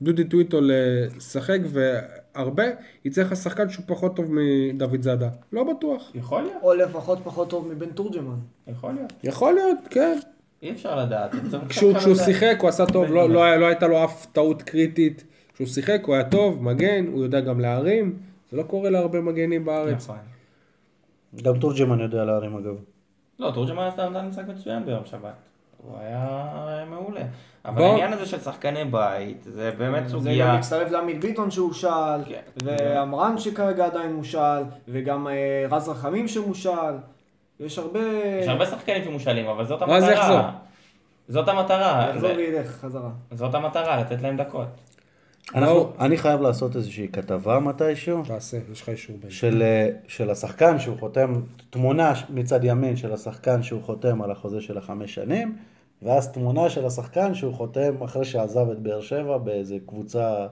[0.00, 2.64] לדודי טוויטו לשחק והרבה,
[3.04, 5.28] יצא לך שחקן שהוא פחות טוב מדוד זאדה.
[5.52, 6.10] לא בטוח.
[6.14, 8.36] יכול להיות, או לפחות פחות טוב מבן תורג'מן.
[8.68, 9.12] יכול להיות.
[9.24, 10.18] יכול להיות, כן.
[10.62, 11.30] אי אפשר לדעת.
[11.68, 12.24] כשהוא, קצת כשהוא לדעת.
[12.26, 13.04] שיחק הוא עשה טוב.
[13.10, 15.24] לא, לא, לא הייתה לו אף טעות קריטית.
[15.54, 18.16] כשהוא שיחק הוא היה טוב, מגן, הוא יודע גם להרים.
[18.50, 20.04] זה לא קורה להרבה מגנים בארץ.
[20.04, 20.16] נכון.
[21.42, 22.74] גם תורג'מן יודע להרים אגב.
[23.38, 25.32] לא, תורג'מן עשה משחק מצוין ביום שבת.
[25.82, 27.20] הוא היה מעולה.
[27.64, 30.48] אבל בוא- העניין הזה של שחקני בית, זה באמת זה סוגיה...
[30.48, 32.40] גם מצטרף לעמית ביטון שהוא שאל, כן.
[32.64, 34.38] ועמרן שכרגע עדיין מושל,
[34.88, 35.32] וגם אה,
[35.70, 36.70] רז רחמים שמושל.
[37.60, 38.00] יש הרבה...
[38.42, 40.12] יש הרבה שחקנים שמושאלים, אבל זאת רז המטרה.
[40.24, 40.40] יחזור.
[41.28, 42.06] זאת המטרה.
[42.10, 43.10] יחזור זה- וילך חזרה.
[43.32, 44.66] זאת המטרה, לתת להם דקות.
[45.54, 49.30] אנחנו, אני חייב לעשות איזושהי כתבה מתישהו, תעשה, יש לך אישור בין.
[49.30, 51.32] של, אה, של השחקן שהוא חותם,
[51.70, 55.56] תמונה מצד ימין של השחקן שהוא חותם על החוזה של החמש שנים,
[56.02, 60.46] ואז תמונה של השחקן שהוא חותם אחרי שעזב את באר שבע באיזה קבוצה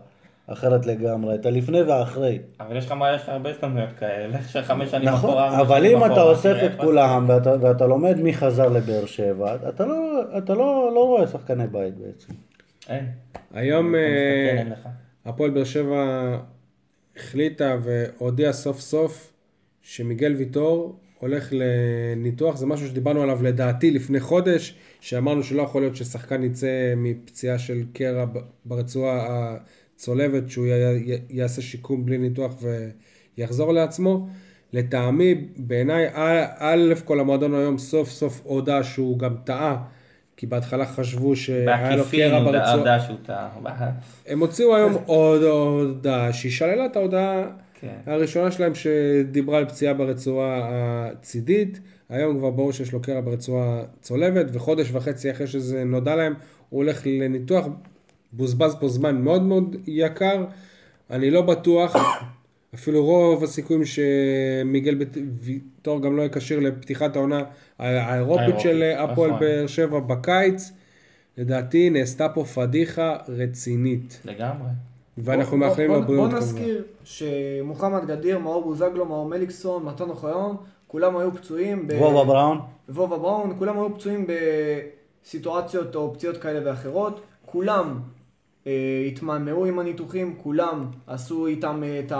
[0.46, 2.38] אחרת לגמרי, את הלפני והאחרי.
[2.60, 5.48] אבל יש לך מה, יש לך הרבה הזדמנויות כאלה, שחמש שנים נכון, אחורה.
[5.48, 9.86] ארבע אבל אם אתה אוסף את כולם ואתה, ואתה לומד מי חזר לבאר שבע, אתה
[9.86, 12.32] לא, אתה לא, לא רואה שחקני בית בעצם.
[12.88, 13.06] אין.
[13.54, 14.62] היום אה.
[15.24, 16.38] הפועל באר שבע
[17.16, 19.32] החליטה והודיעה סוף סוף
[19.82, 25.96] שמיגל ויטור הולך לניתוח, זה משהו שדיברנו עליו לדעתי לפני חודש, שאמרנו שלא יכול להיות
[25.96, 28.24] ששחקן יצא מפציעה של קרע
[28.64, 29.56] ברצועה
[29.96, 32.54] הצולבת, שהוא י- יעשה שיקום בלי ניתוח
[33.38, 34.28] ויחזור לעצמו.
[34.72, 36.08] לטעמי, בעיניי,
[36.54, 39.84] א', כל המועדון היום סוף סוף הודה שהוא גם טעה,
[40.36, 42.74] כי בהתחלה חשבו שהיה לו בעקיפין קרע ברצועה.
[42.74, 43.48] הודה שהוא טעה.
[44.26, 47.44] הם הוציאו היום עוד הודעה שהיא שללה את ההודעה
[47.80, 47.96] כן.
[48.06, 51.80] הראשונה שלהם שדיברה על פציעה ברצועה הצידית.
[52.08, 56.34] היום כבר ברור שיש לו קרע ברצועה צולבת, וחודש וחצי אחרי שזה נודע להם,
[56.68, 57.66] הוא הולך לניתוח.
[58.32, 60.44] בוזבז פה זמן מאוד מאוד יקר.
[61.10, 61.96] אני לא בטוח,
[62.76, 64.98] אפילו רוב הסיכויים שמיגל
[65.40, 67.42] ויטור גם לא יהיה כשיר לפתיחת העונה
[67.78, 69.40] האירופית של הפועל נכון.
[69.40, 70.72] באר שבע בקיץ.
[71.38, 74.68] לדעתי נעשתה פה פדיחה רצינית, לגמרי.
[75.18, 76.46] ואנחנו בוא- מאחלים בוא- לו בריאות בוא כמובן.
[76.58, 80.56] נזכיר שמוחמד גדיר, מאור בוזגלו, מאור מליקסון, מתן אוחיון,
[80.86, 81.86] כולם היו פצועים.
[81.88, 82.58] ב- וובה בראון,
[82.88, 84.26] וובה בראון, כולם היו פצועים
[85.24, 87.20] בסיטואציות או פציעות כאלה ואחרות.
[87.46, 87.98] כולם
[89.06, 92.12] התמהמהו עם הניתוחים, כולם עשו איתם אה, את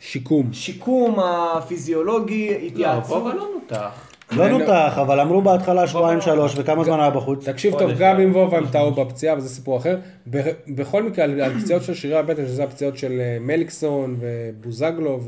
[0.00, 0.46] שיקום.
[0.50, 3.16] השיקום הפיזיולוגי, לא, התייעצות.
[3.22, 4.10] וובה לא נותח.
[4.36, 7.48] לא נותח, אבל אמרו בהתחלה שבועיים שלוש, וכמה זמן היה בחוץ?
[7.48, 8.20] תקשיב טוב, גם.
[8.20, 9.98] אם וובה הם טעו בפציעה, אבל זה סיפור אחר.
[10.30, 15.20] ב- בכל מקרה, על על פציעות של שרירי הבטן, שזה הפציעות של אה, מליקסון ובוזגלו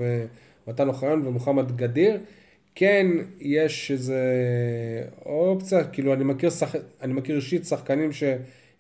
[0.67, 2.19] ומתן אוחיון ומוחמד גדיר,
[2.75, 3.07] כן
[3.41, 4.23] יש איזה
[5.27, 6.25] אופציה, כאילו אני
[7.13, 8.11] מכיר, אישית שחקנים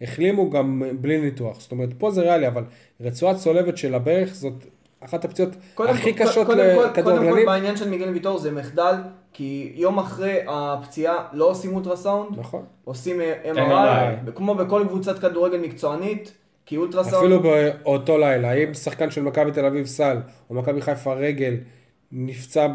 [0.00, 1.60] שהחלימו גם בלי ניתוח.
[1.60, 2.62] זאת אומרת, פה זה ריאלי, אבל
[3.00, 4.52] רצועה צולבת של הברך זאת
[5.00, 7.46] אחת הפציעות הכי כל- קשות קודם כל- קודם כל לכדורגלנים.
[7.46, 8.94] בעניין של מיגל ויטור זה מחדל,
[9.32, 12.64] כי יום אחרי הפציעה לא עושים אולטרסאונד, נכון.
[12.84, 13.56] עושים MRI.
[13.56, 16.32] MRI, כמו בכל קבוצת כדורגל מקצוענית,
[16.66, 17.16] כי אולטרסאונד...
[17.32, 20.16] אפילו באותו לילה, אם שחקן של מכבי תל אביב סל,
[20.50, 21.54] או מכבי חיפה רגל,
[22.12, 22.66] נפצע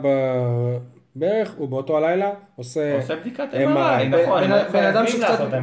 [1.16, 2.96] בברך, הוא באותו הלילה עושה...
[2.96, 4.04] עושה בדיקת MRI.
[4.04, 4.84] נכון, בן-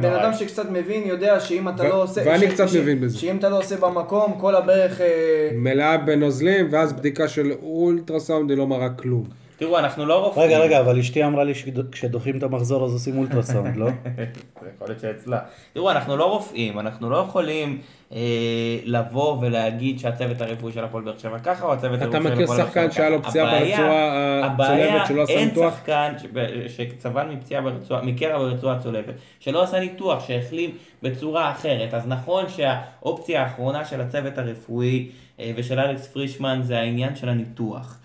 [0.05, 2.21] אדם שקצת- מבין יודע שאם אתה לא עושה...
[2.25, 3.17] ואני קצת מבין בזה.
[3.17, 5.01] שאם אתה לא עושה במקום, כל הברך...
[5.01, 9.23] אה, מלאה בנוזלים, ואז בדיקה של אולטרסאונד היא לא מראה כלום.
[9.59, 10.45] תראו, אנחנו לא רופאים.
[10.45, 13.85] רגע, רגע, אבל אשתי אמרה לי שכשדוחים את המחזור אז עושים אולטרסאונד, לא?
[14.61, 15.39] זה יכול להיות שאצלה.
[15.73, 17.81] תראו, אנחנו לא רופאים, אנחנו לא יכולים
[18.11, 18.17] אה,
[18.85, 22.33] לבוא ולהגיד שהצוות הרפואי של הפועל באר שבע ככה, או הצוות הרפואי של אתה הפועל
[22.33, 23.29] מכיר באר שחקן שבע שהיה לו ככה.
[23.29, 25.73] פציעה הבעיה- ברצועה הצולבת שלא עשה הבעיה, ניתוח?
[25.89, 30.71] אין שחקן שסבל מפציעה ברצועה, מקרע ברצועה הצולבת, שלא עשה ניתוח, שהחלים
[31.03, 31.93] בצורה אחרת.
[31.93, 37.99] אז נכון שהאופציה האחרונה של הצוות הרפואי אה, ושל אלכס פרישמן זה העניין של הניתוח.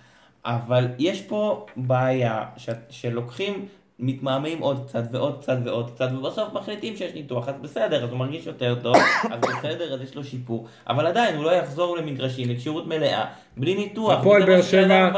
[0.45, 2.69] אבל יש פה בעיה ש...
[2.91, 3.67] שלוקחים,
[3.99, 8.19] מתמהמהים עוד קצת ועוד קצת ועוד קצת, ובסוף מחליטים שיש ניתוח, אז בסדר, אז הוא
[8.19, 8.97] מרגיש יותר טוב,
[9.33, 13.25] אז בסדר, אז יש לו שיפור, אבל עדיין הוא לא יחזור למגרשים, לכשירות מלאה,
[13.57, 14.21] בלי ניתוח.
[14.21, 15.11] הפועל באר שבע.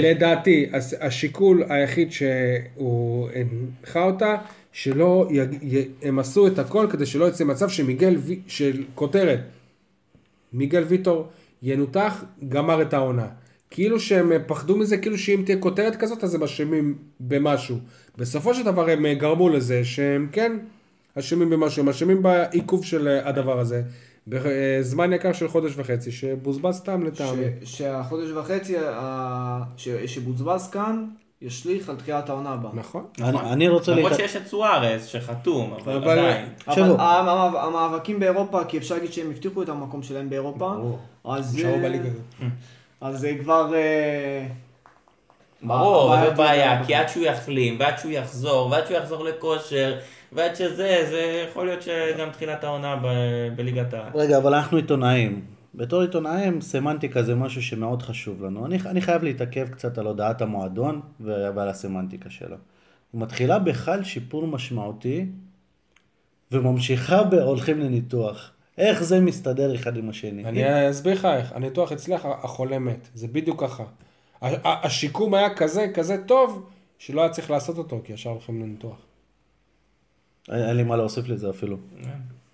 [0.00, 0.70] לדעתי,
[1.00, 4.36] השיקול היחיד שהוא הנחה אותה,
[4.72, 9.40] שלא, יג- י- הם עשו את הכל כדי שלא יצא מצב שמיגל, וי- של כותרת,
[10.52, 11.26] מיגל ויטור
[11.62, 13.26] ינותח, גמר את העונה.
[13.76, 17.76] כאילו שהם פחדו מזה, כאילו שאם תהיה כותרת כזאת, אז הם אשמים במשהו.
[18.18, 20.52] בסופו של דבר הם גרמו לזה שהם כן
[21.18, 23.82] אשמים במשהו, הם אשמים בעיכוב של אה, הדבר הזה.
[24.26, 27.42] בזמן יקר של חודש וחצי, שבוזבז סתם לטעמי.
[27.64, 31.04] שהחודש וחצי ה- ש- שבוזבז כאן,
[31.42, 32.70] ישליך על תחילת העונה הבאה.
[32.74, 33.04] נכון.
[33.20, 34.20] אני- אני רוצה למרות להת...
[34.20, 36.46] שיש את סוארז שחתום, אבל אבל- עדיין.
[36.68, 36.96] אבל שבו.
[37.58, 40.72] המאבקים באירופה, כי אפשר להגיד שהם הבטיחו את המקום שלהם באירופה,
[41.24, 42.50] אז נשארו אה, בליגה הזאת.
[43.00, 43.74] אז זה כבר...
[43.74, 44.46] אה,
[45.62, 46.84] ברור, זו בעיה.
[46.84, 49.98] כי עד שהוא יחלים, ועד שהוא יחזור, ועד שהוא יחזור לכושר,
[50.32, 52.96] ועד שזה, זה יכול להיות שגם תחילת העונה
[53.56, 54.10] בליגת העל.
[54.14, 55.44] רגע, אבל אנחנו עיתונאים.
[55.74, 58.66] בתור עיתונאים, סמנטיקה זה משהו שמאוד חשוב לנו.
[58.66, 62.56] אני, אני חייב להתעכב קצת על הודעת המועדון ועל הסמנטיקה שלו.
[63.12, 65.26] היא מתחילה בחל שיפור משמעותי,
[66.52, 68.52] וממשיכה בהולכים לניתוח.
[68.78, 70.44] איך זה מסתדר אחד עם השני?
[70.44, 73.84] אני אסביר לך איך, הניתוח אצלך, החולה מת, זה בדיוק ככה.
[74.64, 76.68] השיקום היה כזה, כזה טוב,
[76.98, 78.96] שלא היה צריך לעשות אותו, כי ישר הולכים לניתוח.
[80.48, 81.76] אין אין לי מה להוסיף לזה אפילו.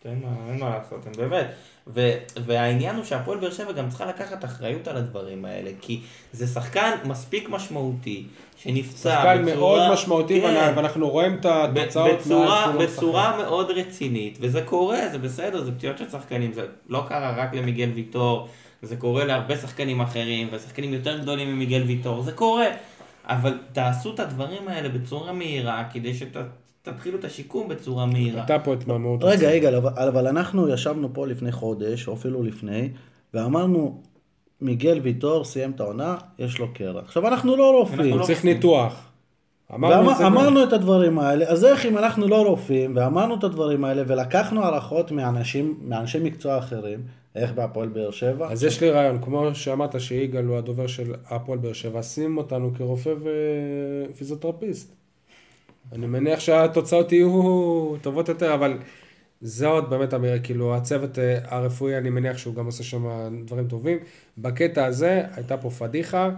[0.05, 1.47] אין מה- אין מה לעשות, אין באמת.
[1.87, 2.13] ו-
[2.45, 6.01] והעניין הוא שהפועל באר שבע גם צריכה לקחת אחריות על הדברים האלה, כי
[6.33, 8.25] זה שחקן מספיק משמעותי,
[8.57, 9.57] שנפצע שחקן בצורה...
[9.57, 10.73] מאוד משמעותי, כן.
[10.77, 15.99] ואנחנו רואים את התוצאות בצורה, לא בצורה מאוד רצינית, וזה קורה, זה בסדר, זה פציעות
[15.99, 18.49] של שחקנים, זה לא קרה רק למיגל ויטור,
[18.83, 22.67] זה קורה להרבה שחקנים אחרים, ושחקנים יותר גדולים ממיגל ויטור, זה קורה,
[23.27, 26.15] אבל תעשו את הדברים האלה בצורה מהירה, כדי
[26.83, 28.41] שתתחילו את השיקום בצורה מהירה.
[28.41, 29.21] הייתה פה התמהמהות.
[29.25, 32.89] רגע, רגע, אבל, אבל אנחנו ישבנו פה לפני חודש, או אפילו לפני,
[33.35, 34.03] ואמרנו,
[34.61, 37.01] מיגל ויטור סיים את העונה, יש לו קרע.
[37.01, 37.99] עכשיו, אנחנו לא רופאים.
[38.01, 39.09] אנחנו הוא לא צריך ניתוח.
[39.75, 40.25] אמרנו את זה.
[40.25, 44.63] ואמרנו את הדברים האלה, אז איך אם אנחנו לא רופאים, ואמרנו את הדברים האלה, ולקחנו
[44.63, 47.03] הערכות מאנשים, מאנשי מקצוע אחרים,
[47.35, 51.59] איך בהפועל באר שבע, אז יש לי רעיון, כמו שאמרת שיגאל הוא הדובר של הפועל
[51.59, 53.15] באר שבע, שים אותנו כרופא
[54.11, 55.02] ופיזיותרפיסט.
[55.93, 58.79] אני מניח שהתוצאות יהיו טובות יותר, אבל
[59.41, 63.07] זה עוד באמת אמירה, כאילו הצוות אה, הרפואי, אני מניח שהוא גם עושה שם
[63.45, 63.99] דברים טובים.
[64.39, 66.31] בקטע הזה הייתה פה פדיחה,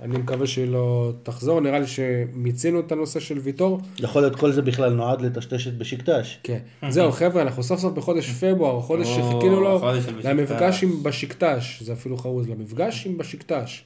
[0.00, 3.80] אני מקווה שהיא לא תחזור, נראה לי שמיצינו את הנושא של ויטור.
[3.98, 6.38] יכול להיות כל זה בכלל נועד לטשטש את בשקטש.
[6.42, 6.58] כן.
[6.88, 9.82] זהו, חבר'ה, אנחנו סוף סוף בחודש פברואר, חודש שחיכינו לו.
[10.24, 13.84] למפגש עם בשקטש, זה אפילו חרוז, למפגש עם בשקטש.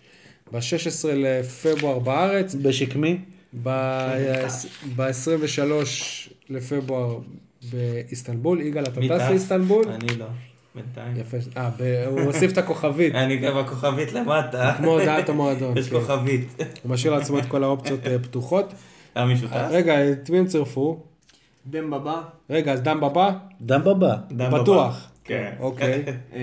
[0.52, 3.18] ב-16 לפברואר בארץ, בשקמי?
[3.54, 5.60] ב-23
[6.50, 7.18] לפברואר
[7.72, 9.28] באיסטנבול, יגאל, אתה טס?
[9.28, 9.84] לאיסטנבול?
[9.88, 10.26] אני לא,
[10.74, 11.16] בינתיים.
[11.16, 14.74] יפה, אה, הוא הוסיף את הכוכבית, אני גם בכוכבית למטה.
[14.76, 15.76] כמו הודעת המועדון.
[15.78, 16.00] יש כן.
[16.00, 16.62] כוכבית.
[16.82, 18.72] הוא משאיר לעצמו את כל האופציות אה, פתוחות.
[19.14, 19.54] היה מישהו טס?
[19.70, 21.02] רגע, את מי הם צירפו?
[21.66, 22.20] דם בבא.
[22.50, 23.32] רגע, אז דם בבא?
[23.60, 24.16] דם בבא.
[24.30, 25.10] בטוח.
[25.24, 25.52] כן.
[25.60, 26.04] אוקיי.
[26.34, 26.40] אה,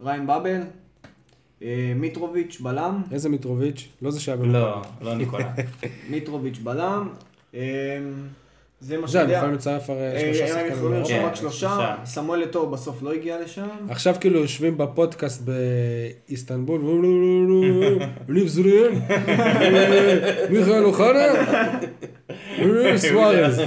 [0.00, 0.60] ריין באבל.
[1.62, 3.88] אה, מיטרוביץ' בלם, איזה מיטרוביץ'?
[4.02, 4.52] לא זה שהיה במכבי.
[4.52, 5.44] לא, לא ניקולה.
[6.10, 7.08] מיטרוביץ' בלם.
[7.54, 7.60] אה,
[8.80, 9.38] זה מה זה, שאני הם יודע.
[9.38, 10.72] יכולים לצרף הרי אה, שלושה הם שחקנים.
[10.72, 10.98] יכולים לא?
[10.98, 11.94] לרשום רק שלושה.
[12.04, 13.66] סמואל אתו בסוף לא הגיע לשם.
[13.88, 15.42] עכשיו כאילו יושבים בפודקאסט
[16.28, 16.80] באיסטנבול,
[18.28, 18.92] ניב זריאן,
[20.50, 21.24] מיכאל אוחנה,
[22.96, 23.60] סוארז.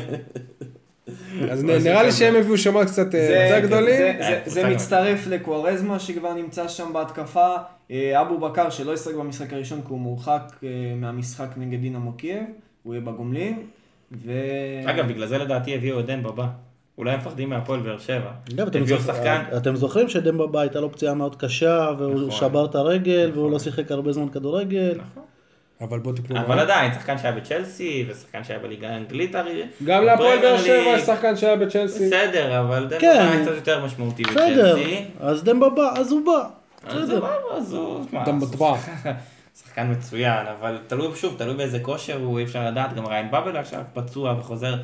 [1.50, 4.02] אז נ- נראה לי שהם הביאו שמות קצת אה, יותר גדולים.
[4.46, 7.48] זה- אה, מצטרף לקוארזמה שכבר נמצא שם בהתקפה.
[7.92, 12.44] אה, אבו בקר שלא ישחק במשחק הראשון כי הוא מורחק אה, מהמשחק נגד דינמו קייב,
[12.84, 13.60] הוא יהיה בגומלין.
[14.12, 14.32] ו...
[14.86, 16.48] אגב, בגלל זה לדעתי הביאו את דמבה בא.
[16.98, 18.32] אולי הם מפחדים מהפועל באר שבע.
[18.46, 19.42] אתם הביאו זוכ- שחקן.
[19.58, 22.32] אתם זוכרים שדמבה בא הייתה לו פציעה מאוד קשה, והוא נכון.
[22.32, 24.92] שבר את הרגל, והוא לא שיחק הרבה זמן כדורגל.
[24.98, 25.24] נכון.
[25.82, 26.40] אבל בוא תקנו.
[26.40, 29.64] אבל עדיין, שחקן שהיה בצ'לסי, ושחקן שהיה בליגה האנגלית הרי...
[29.84, 30.74] גם להפועל באר שבע.
[30.74, 32.08] יש שחקן שהיה בצ'לסי.
[32.08, 33.28] בסדר, אבל דן כן.
[33.32, 35.04] היה קצת יותר משמעותי בסדר, בצ'לסי.
[35.20, 36.61] אז דמבבה, אז הוא בא.
[37.72, 38.04] הוא...
[38.12, 38.88] שמע, גם בטבח.
[39.64, 43.58] שחקן- מצוין, אבל תלוי, שוב, תלוי באיזה כושר הוא, אי אפשר לדעת, גם ריין באבל
[43.58, 44.76] עכשיו פצוע וחוזר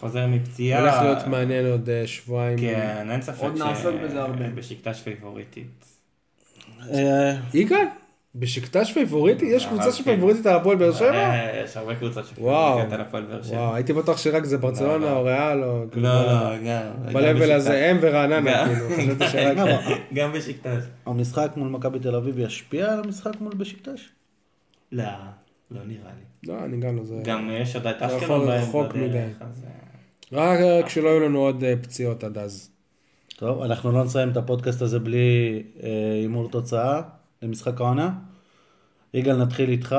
[0.00, 0.80] חוזר מפציעה.
[0.80, 2.58] הולך להיות מעניין עוד אה, שבועיים.
[2.58, 4.48] כן, אין ספק עוד נעסוק בזה הרבה.
[4.54, 5.84] בשקטש פייבוריטית.
[6.92, 7.86] אה, יגאל?
[8.38, 9.46] בשקטש פייבוריטי?
[9.46, 11.34] יש קבוצה אבל שפייבוריטית על הפועל באר שבע?
[11.64, 12.24] יש הרבה קבוצות וואו.
[12.28, 13.56] שפייבוריטיות על הפועל באר שבע.
[13.56, 15.16] וואו, הייתי בטוח שרק זה ברצלונה לא.
[15.16, 15.84] או ריאל או...
[15.90, 17.22] כאילו, לא, לא, גם.
[17.42, 19.14] גם הזה, הם ורעננה, גם- כאילו?
[20.14, 20.82] גם בשקטש.
[21.06, 24.08] המשחק מול מכבי תל אביב ישפיע על המשחק מול בשקטש?
[24.92, 25.04] לא,
[25.70, 26.52] לא נראה לי.
[26.52, 27.14] לא, אני גם לא זה.
[27.24, 29.18] גם יש עוד את אשקלון רחוק מדי.
[29.18, 29.26] אה,
[30.32, 32.70] רק אה, כשלא יהיו לנו עוד אה, פציעות עד אז.
[33.36, 35.62] טוב, אנחנו לא נסיים את הפודקאסט הזה בלי
[36.22, 37.00] הימור תוצאה
[37.46, 38.10] למשחק העונה.
[39.14, 39.96] יגאל, נתחיל איתך,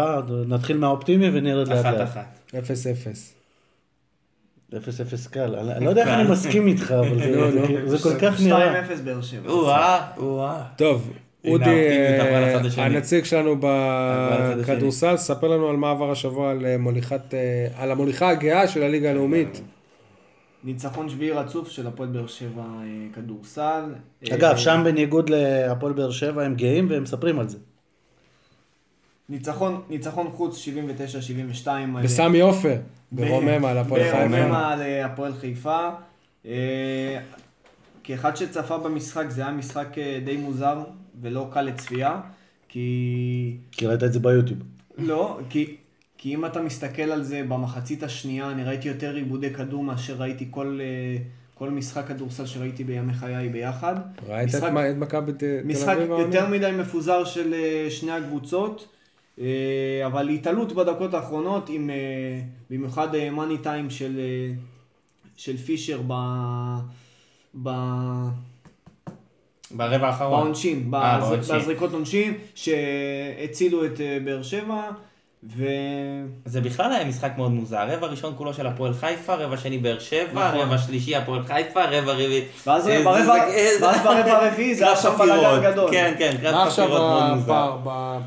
[0.47, 2.07] נתחיל מהאופטימי ונרד לאט אחת לאט.
[2.07, 2.39] אחת.
[2.59, 3.33] אפס אפס.
[4.73, 4.77] 0-0
[5.31, 7.97] קל, אני לא יודע איך אני מסכים איתך, אבל זה- לא, לא.
[8.03, 8.81] כל כך נראה.
[8.83, 9.49] 2-0 באר שבע.
[9.49, 10.63] או-אה, או-אה.
[10.75, 11.11] טוב,
[11.47, 12.85] אודי, אה.
[12.85, 13.55] הנציג שלנו.
[13.61, 16.75] בכדורסל, ספר לנו על מה עבר השבוע על אה,
[17.33, 19.61] אה, על המוליכה הגאה של הליגה הלאומית.
[20.67, 23.83] ניצחון שביעי רצוף של הפועל באר שבע אה, כדורסל.
[24.33, 27.57] אגב, אה, שם בניגוד להפועל באר שבע הם גאים והם מספרים על זה.
[29.29, 30.67] ניצחון, ניצחון חוץ
[31.65, 31.67] 79-72.
[31.97, 32.75] על- בסמי עופר,
[33.11, 34.27] ברוממה על הפועל חיפה.
[34.27, 35.89] ברוממה על אה, הפועל חיפה.
[38.03, 39.87] כאחד שצפה במשחק, זה היה משחק
[40.25, 40.77] די מוזר
[41.21, 42.21] ולא קל לצפייה,
[42.69, 43.57] כי...
[43.71, 44.59] כי ראית את זה ביוטיוב.
[44.97, 45.75] לא, כי,
[46.27, 50.47] כי אם אתה מסתכל על זה במחצית השנייה, אני ראיתי יותר עיבודי כדור מאשר ראיתי
[50.51, 51.17] כל, אה,
[51.53, 53.95] כל משחק כדורסל שראיתי בימי חיי ביחד.
[54.27, 56.09] ראית את משחק- את מכבי תל משחק אביב?
[56.09, 56.57] יותר העונה?
[56.57, 58.87] מדי מפוזר של אה, שני הקבוצות,
[59.39, 59.45] אה,
[60.05, 61.89] אבל התעלות בדקות האחרונות, עם,
[62.69, 64.19] במיוחד מאני טיים של,
[65.37, 66.13] של פישר ב...
[67.63, 67.69] ב...
[69.71, 70.41] ברבע האחרון.
[70.43, 71.55] בעונשין, בז- בעונשין.
[71.57, 73.91] בזריקות עונשין, שהצילו את
[74.25, 74.89] באר שבע,
[75.57, 75.63] ו...
[76.45, 79.99] זה בכלל היה משחק מאוד מוזר, רבע ראשון כולו של הפועל חיפה, רבע שני באר
[79.99, 80.59] שבע, נכון.
[80.59, 82.41] רבע שלישי הפועל חיפה, רבע רביעי.
[82.67, 85.71] ואז איזה- ברבע- הרביעי זה היה שם בלאגן.
[85.71, 85.91] גדול.
[85.91, 87.53] כן, כן, מה קרב עכשיו חפירות מאוד מוזר.
[87.53, 87.77] הפער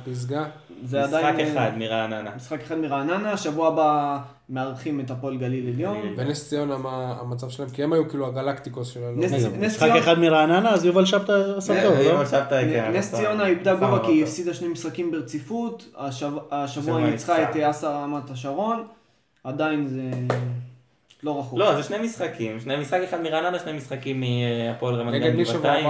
[0.07, 0.45] בפסגה?
[0.85, 1.41] זה משחק עדיין...
[1.57, 2.31] אה, אחד מרעננה.
[2.37, 4.19] משחק אחד מרענננה, שבוע הבא
[4.49, 6.15] מארחים את הפועל גליל עליון.
[6.17, 7.69] ונס ציונה, מה המצב שלהם?
[7.71, 9.13] כי הם היו כאילו הגלקטיקוס שלנו.
[9.17, 12.13] נס- רגע, נס משחק ציונה- אחד מרעננה, אז יובל שבתא עשה טוב, לא?
[12.17, 14.23] אבל שבתאי, כן, נס ציונה איבדה גובה כי היא.
[14.25, 17.43] הפסידה שני משחקים ברציפות, השב- השבוע היא ניצחה.
[17.51, 18.85] את אה, אסא רמת השרון,
[19.45, 20.03] עדיין זה
[21.23, 21.59] לא רחוק.
[21.59, 25.87] לא, זה שני משחקים, שני משחק אחד מרעננה, שני משחקים מהפועל רמת גן גבעתיים.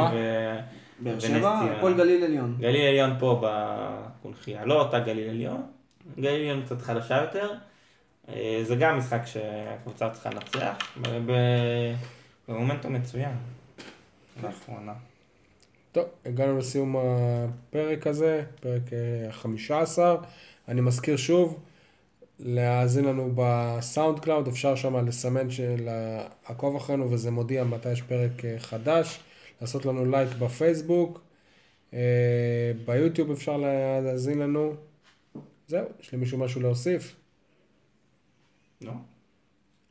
[1.00, 1.60] באר שבע.
[1.76, 2.56] הפועל גליל עליון.
[2.60, 5.62] גליל עליון פה בקונחייה, לא אותה גליל עליון,
[6.16, 7.52] גליל עליון קצת חלשה יותר.
[8.28, 10.96] אה, זה גם משחק שהקבוצה צריכה לנצח,
[12.48, 13.32] במומנטום מצוין.
[14.42, 14.92] לאחרונה.
[15.92, 18.82] טוב, הגענו לסיום הפרק הזה, פרק
[19.28, 20.16] החמישה עשר.
[20.68, 21.58] אני מזכיר שוב,
[22.40, 25.88] להאזין לנו בסאונד קלאוד, אפשר שם לסמן של
[26.48, 29.20] לעקוב אחרינו וזה מודיע מתי יש פרק אה, חדש,
[29.60, 31.20] לעשות לנו לייק בפייסבוק,
[31.94, 34.74] אה, ביוטיוב אפשר להאזין לנו.
[35.68, 37.16] זהו, יש למישהו משהו להוסיף?
[38.80, 38.92] לא?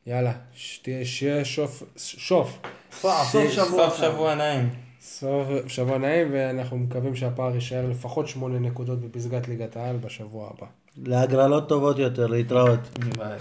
[0.06, 2.58] יאללה, שתהיה, שיהיה שוף, שוף,
[3.00, 3.90] סוף שבוע.
[3.90, 4.68] סוף שבוע נעים.
[5.00, 10.66] סוף שבוע נעים, ואנחנו מקווים שהפער יישאר לפחות שמונה נקודות בפסגת ליגת העל בשבוע הבא.
[10.96, 12.80] להגרלות טובות יותר, להתראות.
[13.18, 13.38] ביי.